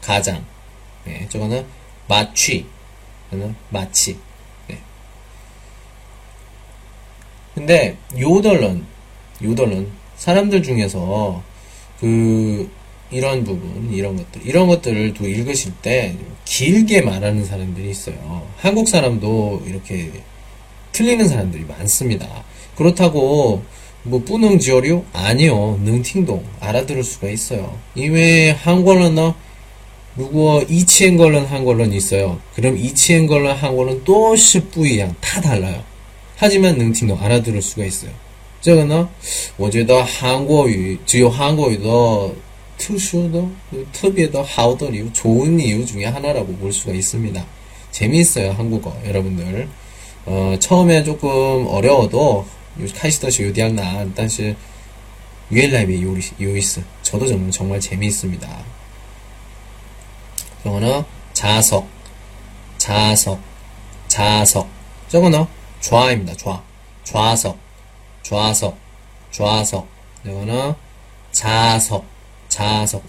[0.00, 0.44] 가장.
[1.04, 1.66] 네, 저거는
[2.06, 2.66] 마취.
[3.30, 4.18] 저는 마치.
[4.68, 4.78] 네.
[7.54, 8.86] 근데 요덜런,
[9.42, 9.92] 요덜런
[10.23, 11.43] 사람들 중에서
[11.99, 12.69] 그
[13.11, 16.15] 이런 부분, 이런 것들, 이런 것들을 또 읽으실 때
[16.45, 18.47] 길게 말하는 사람들이 있어요.
[18.55, 20.11] 한국 사람도 이렇게
[20.93, 22.45] 틀리는 사람들이 많습니다.
[22.77, 23.63] 그렇다고
[24.03, 25.77] 뭐 뿌능 지어류 아니요.
[25.83, 27.77] 능팅동 알아들을 수가 있어요.
[27.93, 29.33] 이외에 한국어는
[30.15, 32.39] 누구 이치엔 걸런 한국어는 있어요.
[32.55, 33.57] 그럼 이치엔 걸런
[34.05, 35.83] 또시 뿌이양 다 달라요.
[36.37, 38.22] 하지만 능팅동 알아들을 수가 있어요.
[38.62, 39.08] 这个呢，
[39.56, 41.88] 我觉得韩国语只有韩国语的
[42.76, 43.42] 特殊的、
[43.92, 47.44] 特别的好的理由、 좋은 이유 중에 하나라고 볼 수가 있습니다.
[47.92, 49.68] 재미있어요, 한국어, 여러분들.
[50.26, 52.44] 어, 처음에 조금 어려워도,
[52.94, 54.54] 开始的时候有点难但是
[55.48, 58.48] 原来比有意思 저도 정말, 정말 재미있습니다.
[60.64, 61.88] 이거는 자석,
[62.76, 63.40] 자석,
[64.08, 64.68] 자석.
[65.08, 65.46] 저거는
[65.80, 66.62] 좌입니다, 좌.
[67.04, 67.56] 좌석.
[68.23, 68.77] 좌석,
[69.31, 69.87] 좌석.
[70.25, 70.73] 이거는
[71.31, 72.05] 자석,
[72.47, 73.03] 자석.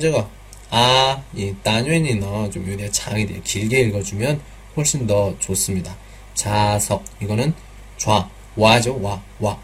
[0.00, 0.28] 저거
[0.70, 4.40] 아, 이 단연이는 좀 요리 장이 돼 길게 읽어주면
[4.76, 5.96] 훨씬 더 좋습니다.
[6.34, 7.04] 자석.
[7.22, 7.54] 이거는
[7.96, 9.58] 좌, 와죠, 와, 와.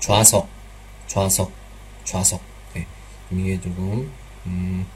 [0.00, 0.48] 좌석,
[1.06, 1.52] 좌석,
[2.04, 2.40] 좌석.
[2.74, 2.86] 네.
[3.30, 4.10] 이게 조금
[4.46, 4.86] 음,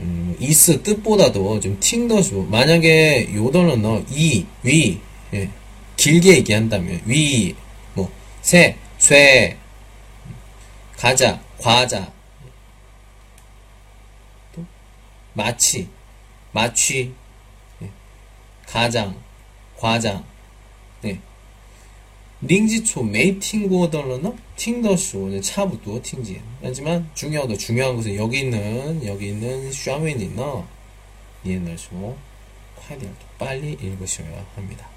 [0.00, 2.44] 음, 이스 뜻보다도 좀 팅더쇼.
[2.44, 5.00] 만약에 요더는 너 이, 위,
[5.32, 5.48] 예.
[5.96, 7.54] 길게 얘기한다면 위,
[8.43, 9.57] 새, 쇠,
[10.97, 12.11] 가자, 과자,
[14.53, 14.65] 또
[15.33, 15.87] 마치,
[16.51, 17.13] 마취,
[17.79, 17.89] 네.
[18.65, 19.15] 가장,
[19.77, 20.23] 과장,
[21.01, 21.19] 네.
[22.41, 26.41] 零基础没听过的人呢，听的时候呢 차부터 听见.
[26.61, 30.65] 하지만 중요하다 중요한 것은 여기 있는 여기 있는 샤웨니너
[31.43, 32.15] 이해할수
[32.75, 34.87] 快点 빨리 읽으셔야 합니다.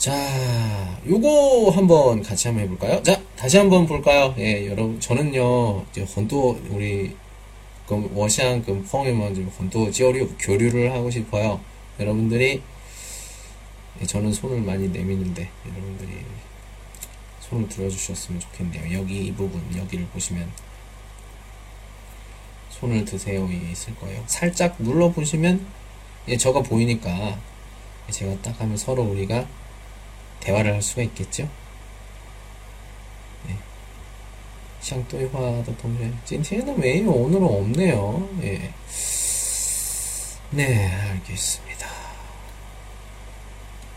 [0.00, 3.02] 자, 요거 한번 같이 한번 해볼까요?
[3.02, 4.34] 자, 다시 한번 볼까요?
[4.38, 7.14] 예, 여러분, 저는요, 이제 헌도, 우리,
[7.86, 11.60] 그, 워시안, 그, 펑이면 좀 헌도 지어류, 교류를 하고 싶어요.
[11.98, 12.62] 여러분들이,
[14.00, 16.24] 예, 저는 손을 많이 내미는데, 여러분들이
[17.40, 18.98] 손을 들어주셨으면 좋겠네요.
[18.98, 20.50] 여기 이 부분, 여기를 보시면,
[22.70, 23.46] 손을 드세요.
[23.52, 24.22] 이 있을 거예요.
[24.26, 25.62] 살짝 눌러보시면,
[26.28, 27.38] 예, 저가 보이니까,
[28.10, 29.46] 제가 딱 하면 서로 우리가
[30.40, 31.48] 대화를 할 수가 있겠죠?
[33.48, 33.52] 예.
[33.52, 33.58] 네.
[34.80, 38.28] 샹또이화도 보면, 찐티에는 메인 오늘은 없네요.
[38.42, 38.72] 예.
[40.50, 41.88] 네, 알겠습니다.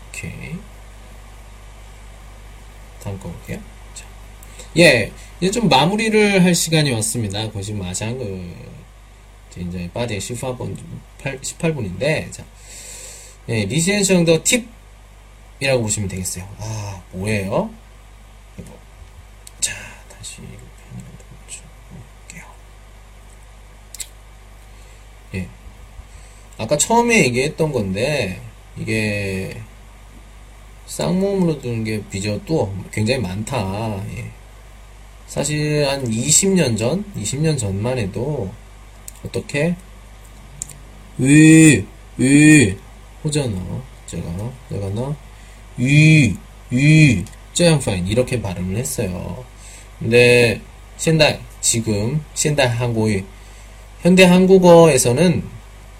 [0.08, 0.56] 오케이.
[3.02, 3.60] 다음 거 볼게요.
[3.94, 4.04] 자.
[4.78, 7.50] 예, 이제 좀 마무리를 할 시간이 왔습니다.
[7.50, 8.22] 거짓마장을.
[8.22, 10.76] 어, 이제 빠디 18분,
[11.22, 12.32] 18분인데.
[12.32, 12.44] 자.
[13.48, 14.73] 예, 리센션 더 팁.
[15.60, 16.48] 이라고 보시면 되겠어요.
[16.58, 17.70] 아, 뭐예요?
[18.58, 18.70] 이거.
[19.60, 19.74] 자,
[20.08, 21.04] 다시 펜을
[22.28, 22.44] 볼게요.
[25.34, 25.48] 예.
[26.58, 28.40] 아까 처음에 얘기했던 건데,
[28.76, 29.60] 이게,
[30.86, 34.04] 쌍몸으로 두는 게 비저도 굉장히 많다.
[34.16, 34.30] 예.
[35.26, 38.52] 사실 한 20년 전, 20년 전만 해도,
[39.24, 39.76] 어떻게,
[41.16, 41.86] 위,
[42.18, 42.76] 위,
[43.22, 43.56] 호잖아.
[44.06, 45.16] 제가, 제가 너,
[45.76, 46.36] 위,
[46.70, 49.44] 위, 쩌양파인 이렇게 발음을 했어요.
[49.98, 50.60] 근데
[50.98, 53.24] 현대 지금 현대 한국의
[54.02, 55.42] 현대 한국어에서는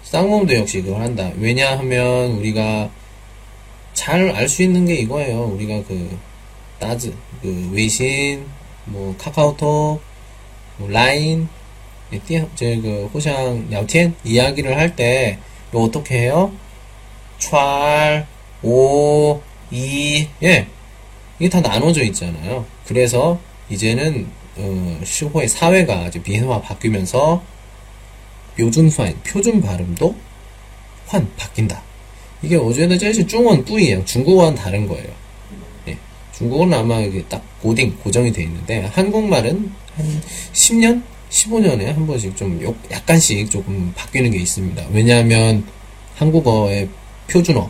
[0.03, 1.31] 쌍모음도 역시 그걸 한다.
[1.37, 2.89] 왜냐하면 우리가
[3.93, 5.45] 잘 알 수 있는 게 이거예요.
[5.45, 6.17] 우리가 그
[6.79, 8.45] 따즈, 그 외신,
[8.85, 10.01] 뭐 카카오톡,
[10.77, 11.47] 뭐 라인,
[12.55, 15.39] 저그 호샹 야오텐 이야기를 할 때
[15.73, 16.53] 어떻게 해요?
[17.39, 18.27] 촤알
[18.63, 20.67] 오 이, 예.
[21.39, 22.65] 이게 다 나눠져 있잖아요.
[22.85, 23.39] 그래서
[23.69, 27.43] 이제는, 어, 시호의 사회가 아주 비현화 바뀌면서
[28.57, 30.15] 요준 파인, 표준 발음도
[31.07, 31.81] 환, 바뀐다.
[32.41, 34.05] 이게 어제는 제시 중원 뿌이예요.
[34.05, 35.07] 중국어와는 다른 거예요.
[35.87, 35.97] 예.
[36.33, 40.21] 중국어는 아마 이게 딱 고딩, 고정이 돼 있는데, 한국말은 한
[40.53, 41.03] 10년?
[41.29, 42.61] 15년에 한 번씩 좀
[42.91, 44.85] 약간씩 조금 바뀌는 게 있습니다.
[44.93, 45.65] 왜냐하면
[46.15, 46.87] 한국어의
[47.27, 47.69] 표준어,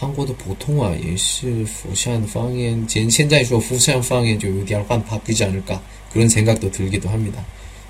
[0.00, 5.82] 한국의 普通话也是釜山方言现在说釜山方言就有点换 바뀌지 않을까
[6.12, 7.44] 그런 생각도 들기도 합니다.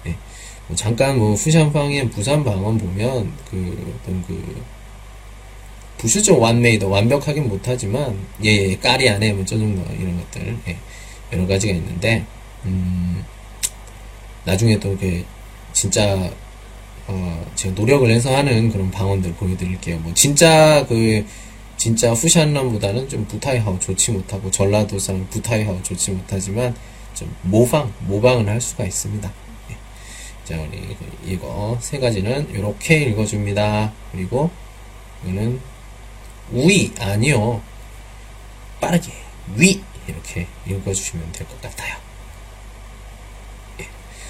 [0.06, 0.16] 예.
[0.66, 4.62] 뭐 잠깐 뭐 후산 방언, 부산 방언 보면 그 어떤 그
[5.98, 10.76] 부수적 완메이더 완벽하긴 못하지만 예, 예 까리 안에 뭐저 정도 이런 것들 예,
[11.32, 12.24] 여러 가지가 있는데
[12.64, 13.24] 음,
[14.44, 15.24] 나중에 또 이렇게
[15.72, 16.30] 진짜
[17.06, 19.98] 어, 제가 노력을 해서 하는 그런 방언들 보여드릴게요.
[19.98, 21.24] 뭐 진짜 그
[21.78, 26.76] 진짜 후샨런보다는 좀 부타이하고 좋지 못하고 전라도 사람 부타이하고 좋지 못하지만
[27.13, 29.32] 좀 모방 모방을 할 수가 있습니다.
[29.71, 29.78] 예.
[30.45, 30.95] 자 우리
[31.26, 33.93] 이거 세 가지는 이렇게 읽어줍니다.
[34.11, 34.49] 그리고
[35.23, 35.59] 이거는
[36.51, 37.61] 우이 아니요
[38.80, 39.11] 빠르게
[39.55, 41.95] 위 이렇게 읽어주시면 될 것 같아요.
[43.82, 43.88] 예.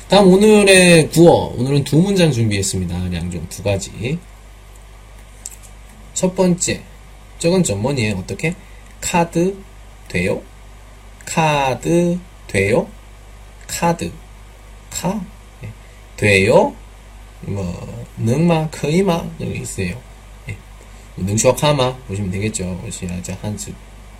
[0.10, 3.14] 다음 오늘의 구어 오늘은 두 문장 준비했습니다.
[3.14, 4.20] 양종 두 가지.
[6.14, 6.82] 첫 번째
[7.40, 8.56] 저건 좀 뭐니 어떻게
[9.02, 9.58] 카드
[10.08, 10.42] 돼요?
[11.26, 12.88] 카드 돼요?
[13.68, 14.12] 카드
[14.90, 15.22] 카
[15.64, 15.70] 예.
[16.16, 16.76] 돼요?
[17.42, 20.00] 뭐 능마 커이마 여기 있어요.
[20.50, 20.58] 예.
[21.18, 22.82] 능쇼카마 보시면 되겠죠.
[22.90, 23.74] 시아자 한스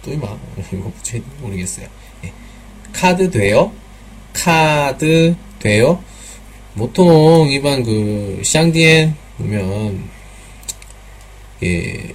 [0.04, 0.38] 또이마
[0.74, 0.92] 이거
[1.40, 1.88] 모르겠어요.
[2.26, 2.34] 예.
[2.92, 3.72] 카드 돼요?
[4.34, 6.04] 카드 돼요?
[6.76, 10.10] 보통 일반 그 샹디엔 보면
[11.64, 12.14] 예.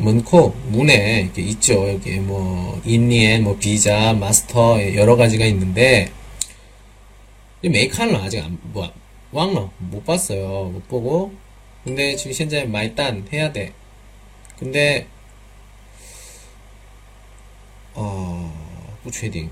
[0.00, 1.88] 문코 문에 이렇게 있죠.
[1.90, 6.10] 여기 뭐 인니엔, 뭐 비자, 마스터 예, 여러 가지가 있는데
[7.62, 8.90] 메이칸러 아직 안 뭐,
[9.30, 10.70] 왕러 못 봤어요.
[10.70, 11.34] 못 보고
[11.84, 13.74] 근데 지금 현재 말단 해야 돼.
[14.58, 15.06] 근데
[17.92, 19.50] 어, 부채딩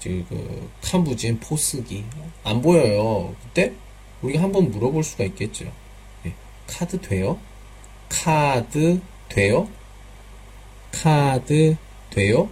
[0.00, 2.04] 지금 그 캄부진 포스기
[2.42, 3.36] 안 보여요.
[3.44, 3.72] 그때
[4.22, 5.72] 우리가 한번 물어볼 수가 있겠죠.
[6.26, 6.32] 예,
[6.66, 7.38] 카드 돼요?
[8.08, 9.68] 카드 돼요?
[10.92, 11.76] 카드
[12.10, 12.48] 돼요?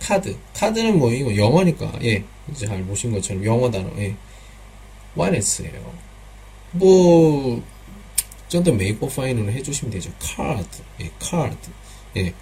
[0.00, 0.36] 카드.
[0.54, 1.92] 카드는 뭐 이거 영어니까.
[2.02, 2.24] 예.
[2.50, 3.90] 이제 잘 보신 것처럼 영어 단어.
[3.98, 4.14] 예.
[5.14, 5.92] 外来词예요.
[6.72, 7.62] 뭐
[8.48, 10.10] 좀더 美国 发音으로 해주시면 되죠.
[10.20, 10.82] 카드.
[11.00, 11.56] 예 카드.
[12.16, 12.32] 예.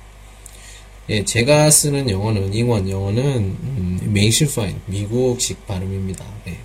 [1.08, 6.24] 예, 제가 쓰는 영어는,英文 영어는, 음, 美式 发音, 미국식 발음입니다.
[6.48, 6.58] 예.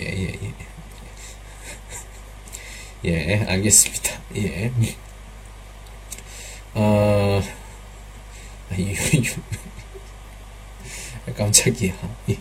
[0.00, 0.54] 예, 예, 예.
[3.04, 4.20] 예, 알겠습니다.
[4.36, 4.72] 예.
[6.74, 7.42] 어,
[11.26, 11.94] 아, 깜짝이야.
[12.30, 12.38] 예.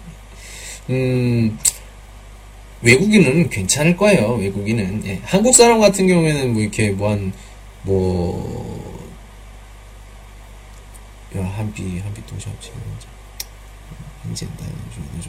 [0.90, 1.58] 음,
[2.82, 4.36] 외국인은 괜찮을 거예요.
[4.36, 5.04] 외국인은.
[5.08, 5.20] 예.
[5.24, 7.34] 한국 사람 같은 경우에는 뭐 이렇게 뭐 한,
[7.84, 9.10] 뭐,
[11.36, 12.72] 야, 한비, 한비 또 잡지.
[14.22, 14.66] 한젠다.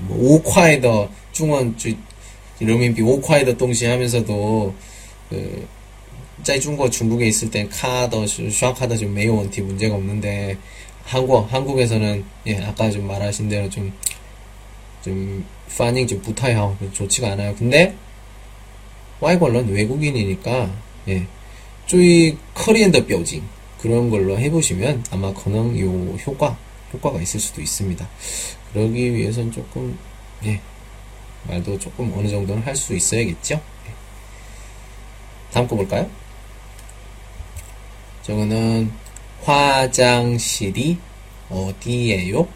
[0.02, 1.94] 뭐, 오콰이더, 중원, 주,
[2.60, 4.74] 이러면 오콰이더 동시에 하면서도,
[5.32, 5.66] 그,
[6.42, 10.58] 짜이중고 중국에 있을 땐 카드, 슈아카드 좀 매우 원티 문제가 없는데,
[11.04, 13.92] 한국, 한국에서는, 예, 아까 좀 말하신 대로 좀,
[15.02, 15.44] 좀,
[15.76, 16.76] 파닝 좀 부타요.
[16.92, 17.54] 좋지가 않아요.
[17.56, 17.94] 근데,
[19.20, 20.70] 와이걸런 외국인이니까,
[21.08, 21.26] 예,
[21.86, 23.42] 쪼이 커리엔더 뼈징.
[23.80, 25.88] 그런 걸로 해보시면 아마 가능 요
[26.26, 26.56] 효과,
[26.92, 28.08] 효과가 있을 수도 있습니다.
[28.72, 29.98] 그러기 위해선 조금,
[30.44, 30.60] 예,
[31.48, 33.54] 말도 조금 어느 정도는 할 수 있어야겠죠?
[33.54, 34.01] 예.
[35.52, 36.08] 다음 거 볼까요?
[38.22, 38.90] 저거는
[39.44, 40.98] 화장실이
[41.50, 42.48] 어디예요?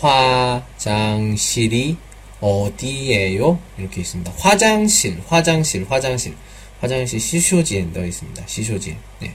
[0.00, 1.96] 화장실이
[2.40, 3.58] 어디예요?
[3.78, 4.32] 이렇게 있습니다.
[4.38, 6.34] 화장실, 화장실, 화장실.
[6.80, 8.44] 화장실 시쇼지에 넣어 있습니다.
[8.46, 8.96] 시쇼지.
[9.20, 9.34] 네.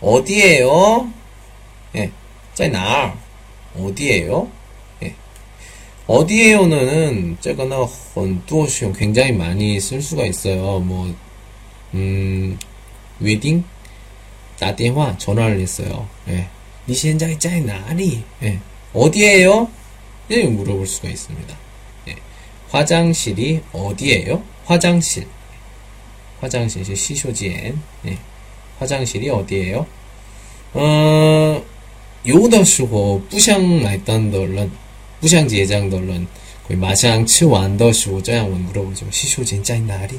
[0.00, 1.10] 어디예요?
[1.94, 2.10] 예.
[2.58, 2.68] 네.
[2.68, 3.16] 나
[3.74, 4.50] 어디예요?
[5.02, 5.06] 예.
[5.06, 5.14] 네.
[6.06, 10.80] 어디예요는 제가나 헌두어시용 굉장히 많이 쓸 수가 있어요.
[10.80, 11.14] 뭐
[11.94, 12.58] 음,
[13.20, 13.64] 웨딩
[14.58, 16.08] 나대화 전화를 했어요.
[16.28, 16.48] 예.
[16.88, 18.22] 니시엔장이 짜이 나리.
[18.42, 18.60] 예.
[18.92, 19.68] 어디에요?
[20.30, 21.56] 예, 물어볼 수가 있습니다.
[22.08, 22.16] 예.
[22.70, 24.42] 화장실이 어디에요?
[24.64, 25.26] 화장실.
[26.40, 27.80] 화장실 시쇼지엔.
[28.06, 28.18] 예.
[28.78, 29.86] 화장실이 어디에요?
[30.74, 31.64] 어,
[32.26, 34.72] 요더슈고 뿌샹 말단덜런
[35.20, 36.28] 뿌샹 예장덜런
[36.66, 39.10] 거의 마샹 츠완더슈고 짜양원 물어보죠.
[39.10, 40.18] 시쇼진 짜이 나리.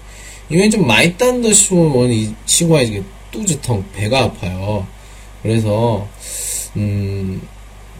[0.51, 4.85] 이건 좀 买单的 时候 이 친구가 이게 肚子痛 배가 아파요.
[5.41, 6.07] 그래서
[6.75, 7.41] 음,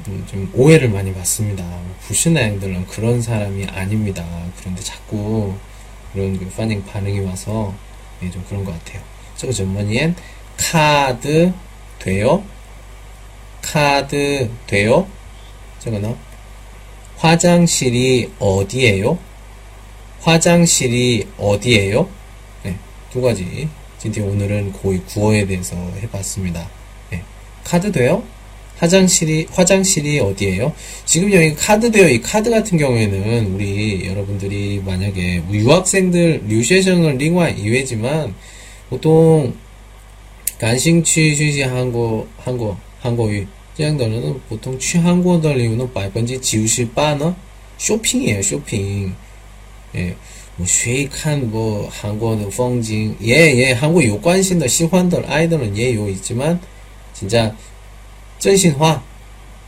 [0.08, 1.64] 음, 좀 오해를 많이 받습니다.
[2.02, 4.26] 부신나양들은 그런 사람이 아닙니다.
[4.60, 5.54] 그런데 자꾸
[6.12, 7.74] 그런 그 反应 반응이 와서
[8.20, 9.02] 네, 좀 그런 것 같아요.
[9.38, 10.16] 저거 전문이엔
[10.58, 11.54] 카드
[11.99, 12.43] 돼요?
[13.62, 15.08] 카드 돼요?
[15.80, 16.16] 저거는
[17.16, 19.18] 화장실이 어디에요?
[20.22, 22.20] 화장실이 어디에요?
[23.11, 23.68] 네, 두 가지.
[23.99, 26.68] 진짜 오늘은 거의 구어에 대해서 해봤습니다.
[27.11, 27.22] 네,
[27.64, 28.22] 카드 돼요?
[28.78, 30.72] 화장실이 화장실이 어디예요?
[31.07, 38.34] 지금 여기 카드 되어 이 카드 같은 경우에는 우리 여러분들이 만약에 유학생들 류쉐션은 링화 이외지만
[38.91, 39.55] 보통
[40.59, 47.34] 간싱취 쉬시 한국 한국 한국유 这样的人 보통 去韩国的理由呢百分之九十八呢
[47.78, 49.14] 쇼핑이에요 쇼핑
[49.95, 50.14] 예,
[50.57, 56.61] 뭐, 学看뭐 한국의 风景 예, 예, 한국 有关心的喜欢的 아이들은 예, 요 있지만
[57.12, 57.55] 진짜
[58.39, 59.03] 真心话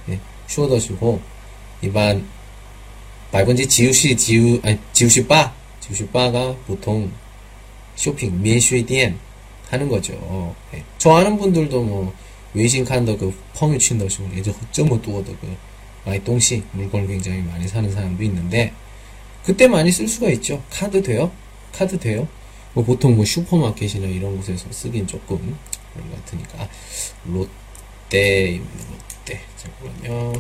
[0.09, 1.19] 예, 说的时候
[1.81, 2.23] 一般
[3.31, 7.11] 百分之九十九 아니 98 98가 보통
[7.97, 9.19] 쇼핑 免税店
[9.71, 10.55] 하는 거죠.
[10.75, 10.83] 예.
[10.99, 12.15] 좋아하는 분들도 뭐
[12.55, 15.57] 외신 칸더 그 펑유 친더시고 예저 헛점을 두어도 그
[16.05, 18.73] 많이 동시 물건을 굉장히 많이 사는 사람도 있는데
[19.46, 20.64] 그때 많이 쓸 수가 있죠.
[20.70, 21.32] 카드 돼요?
[21.74, 22.28] 카드 돼요?
[22.74, 25.58] 뭐 보통 뭐 슈퍼마켓이나 이런 곳에서 쓰긴 조금
[25.94, 26.68] 그런 것 같으니까
[27.26, 30.34] 롯데 롯데 잠깐만요.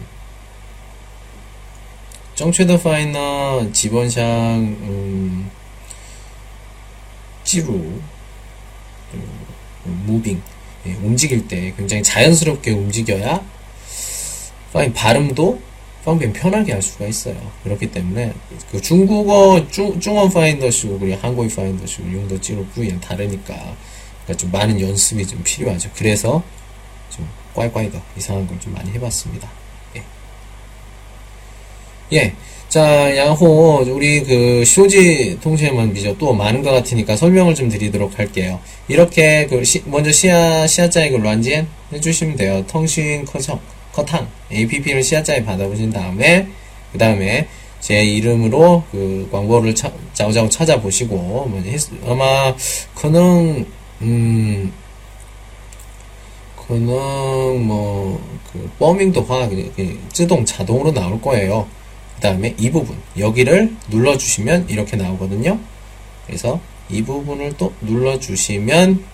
[2.37, 4.23] 正确的 发音呢 基本上
[4.59, 5.51] 음,
[7.45, 7.73] 肌肉
[9.15, 10.43] 음, moving
[10.87, 13.43] 예, 움직일 때 굉장히 자연스럽게 움직여야
[14.73, 17.35] 发音 발음도方便 편하게 할 수가 있어요.
[17.65, 18.33] 그렇기 때문에
[18.71, 24.79] 그 중국어 중, 中文 发音的时候 그리고 한국어 发音的时候 用的 肌肉 부위는 다르니까 그러니까 좀 많은
[24.81, 25.91] 연습이 좀 필요하죠.
[25.97, 26.43] 그래서
[27.11, 29.49] 좀 꽈이꽈이 더 이상한 걸 좀 많이 해봤습니다.
[32.13, 32.17] 예.
[32.17, 32.33] 예.
[32.69, 36.17] 자, 양호 우리 그 쇼지 통신만 비죠.
[36.19, 38.61] 또 많은 것 같으니까 설명을 좀 드리도록 할게요.
[38.89, 42.65] 이렇게 그 시, 먼저 시야 시야자의 그 란지엔 해주시면 돼요.
[42.67, 43.61] 통신 커성
[43.93, 46.49] 커탕 APP를 시야자에 받아보신 다음에
[46.93, 47.49] 그 다음에
[47.81, 51.63] 제 이름으로 그 광고를 차, 자우자우 찾아보시고 뭐
[52.07, 52.55] 아마
[52.95, 53.65] 그능
[54.03, 54.73] 음
[56.67, 61.67] 그능 뭐그 버밍도 화自动 자동으로 나올 거예요.
[62.17, 62.97] 그 다음에 이 부분.
[63.19, 65.61] 여기를 눌러주시면 이렇게 나오거든요.
[66.27, 69.05] 그래서 이 부분을 또 눌러주시면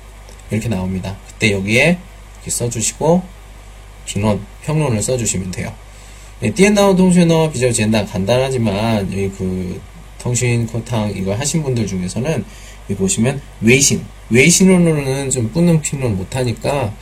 [0.50, 1.16] 이렇게 나옵니다.
[1.26, 1.98] 그때 여기에
[2.36, 5.72] 이렇게 써주시고评론, 평론을 써주시면 돼요.
[6.54, 9.80] 띠엔다오 통신어 비자오 젠다 간단하지만 여기 그
[10.18, 12.44] 腾讯 课堂 이걸 하신 분들 중에서는
[12.88, 14.04] 여기 보시면 微信.
[14.30, 16.92] 微信으로는 좀 不能 评论 못하니까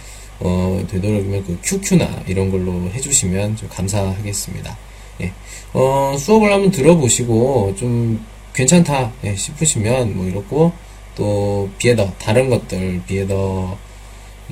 [0.40, 4.76] 어 되도록이면 그 QQ나 이런 걸로 해주시면 좀 감사하겠습니다.
[5.22, 5.32] 예.
[5.72, 10.72] 어, 수업을 한번 들어보시고 좀 괜찮다 예, 싶으시면 뭐 이렇고
[11.14, 13.78] 또 别的 다른 것들 别的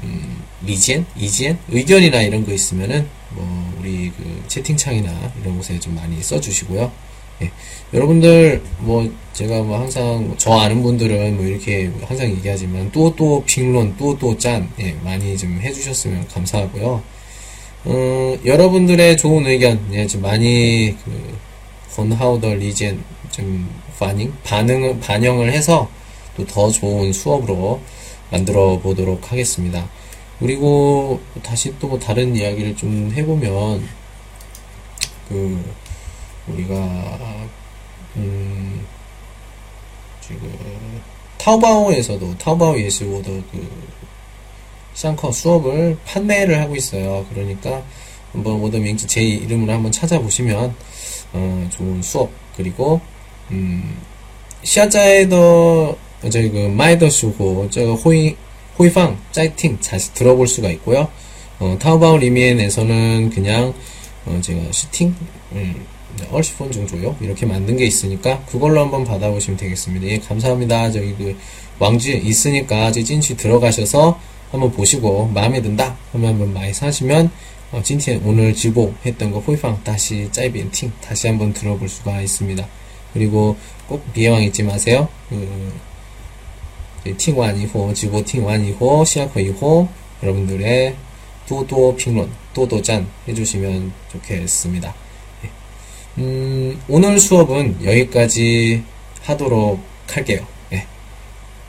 [0.03, 6.23] 음, 意见, 意见 의견이나 이런 거 있으면은 뭐 우리 그 채팅창이나 이런 곳에 좀 많이
[6.23, 6.91] 써주시고요.
[7.43, 7.51] 예.
[7.95, 14.71] 여러분들 뭐 제가 뭐 항상 저 아는 분들은 뭐 이렇게 항상 얘기하지만 또 또评论 또또짠
[14.81, 17.03] 예, 많이 좀 해주셨으면 감사하고요.
[17.85, 21.39] 어, 여러분들의 좋은 의견 예, 좀 많이 그
[21.95, 23.69] 건하우더 리젠 좀
[23.99, 25.89] 반응 반응 반영을 해서
[26.37, 27.81] 또 더 좋은 수업으로
[28.31, 29.89] 만들어 보도록 하겠습니다.
[30.39, 33.89] 그리고 다시 또뭐 다른 이야기를 좀 해보면
[35.29, 35.75] 그
[36.47, 37.49] 우리가
[38.17, 38.87] 음
[40.21, 40.49] 지금
[41.39, 43.89] 타오바오에서도 타오바오 예술고도 그
[44.99, 47.25] 쌍커 수업을 판매를 하고 있어요.
[47.33, 47.85] 그러니까
[48.33, 50.75] 한번 명지 제 이름으로 한번 찾아보시면
[51.35, 53.01] 어, 좋은 수업 그리고
[53.53, 53.97] 음
[54.65, 55.97] 시아자에도
[56.31, 58.35] 저희 그 마이더 수고 저 호이
[58.77, 61.09] 호이팡 짜이팅 다시 들어볼 수가 있고요.
[61.61, 63.73] 어, 타오바오 리미엔에서는 그냥
[64.27, 65.15] 어, 제가 슈팅
[65.53, 65.87] 음,
[66.33, 70.07] 얼시폰 정도요 이렇게 만든 게 있으니까 그걸로 한번 받아보시면 되겠습니다.
[70.09, 70.91] 예, 감사합니다.
[70.91, 71.37] 저기 그
[71.79, 74.19] 왕주에 있으니까 제 찐취 들어가셔서
[74.52, 77.32] 한번 보시고 마음에 든다 하면 한번 많이 사시면
[77.72, 82.68] 어, 찐티 오늘 지보 했던 거 호이팡 다시 짜이비엔 팅 다시 한번 들어볼 수가 있습니다.
[83.14, 83.58] 그리고
[83.88, 85.08] 꼭 비해왕 잊지 마세요.
[85.30, 85.74] 그,
[87.18, 89.88] 听完以后, 지보 听完以后, 시작후 이후
[90.22, 90.96] 여러분들의
[91.48, 94.94] 또또评论, 또또 짠 해주시면 좋겠습니다.
[96.20, 98.84] 음, 오늘 수업은 여기까지
[99.24, 100.46] 하도록 할게요.
[100.72, 100.86] 예.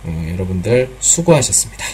[0.05, 1.85] 어, 여러분들 수고하셨습니다.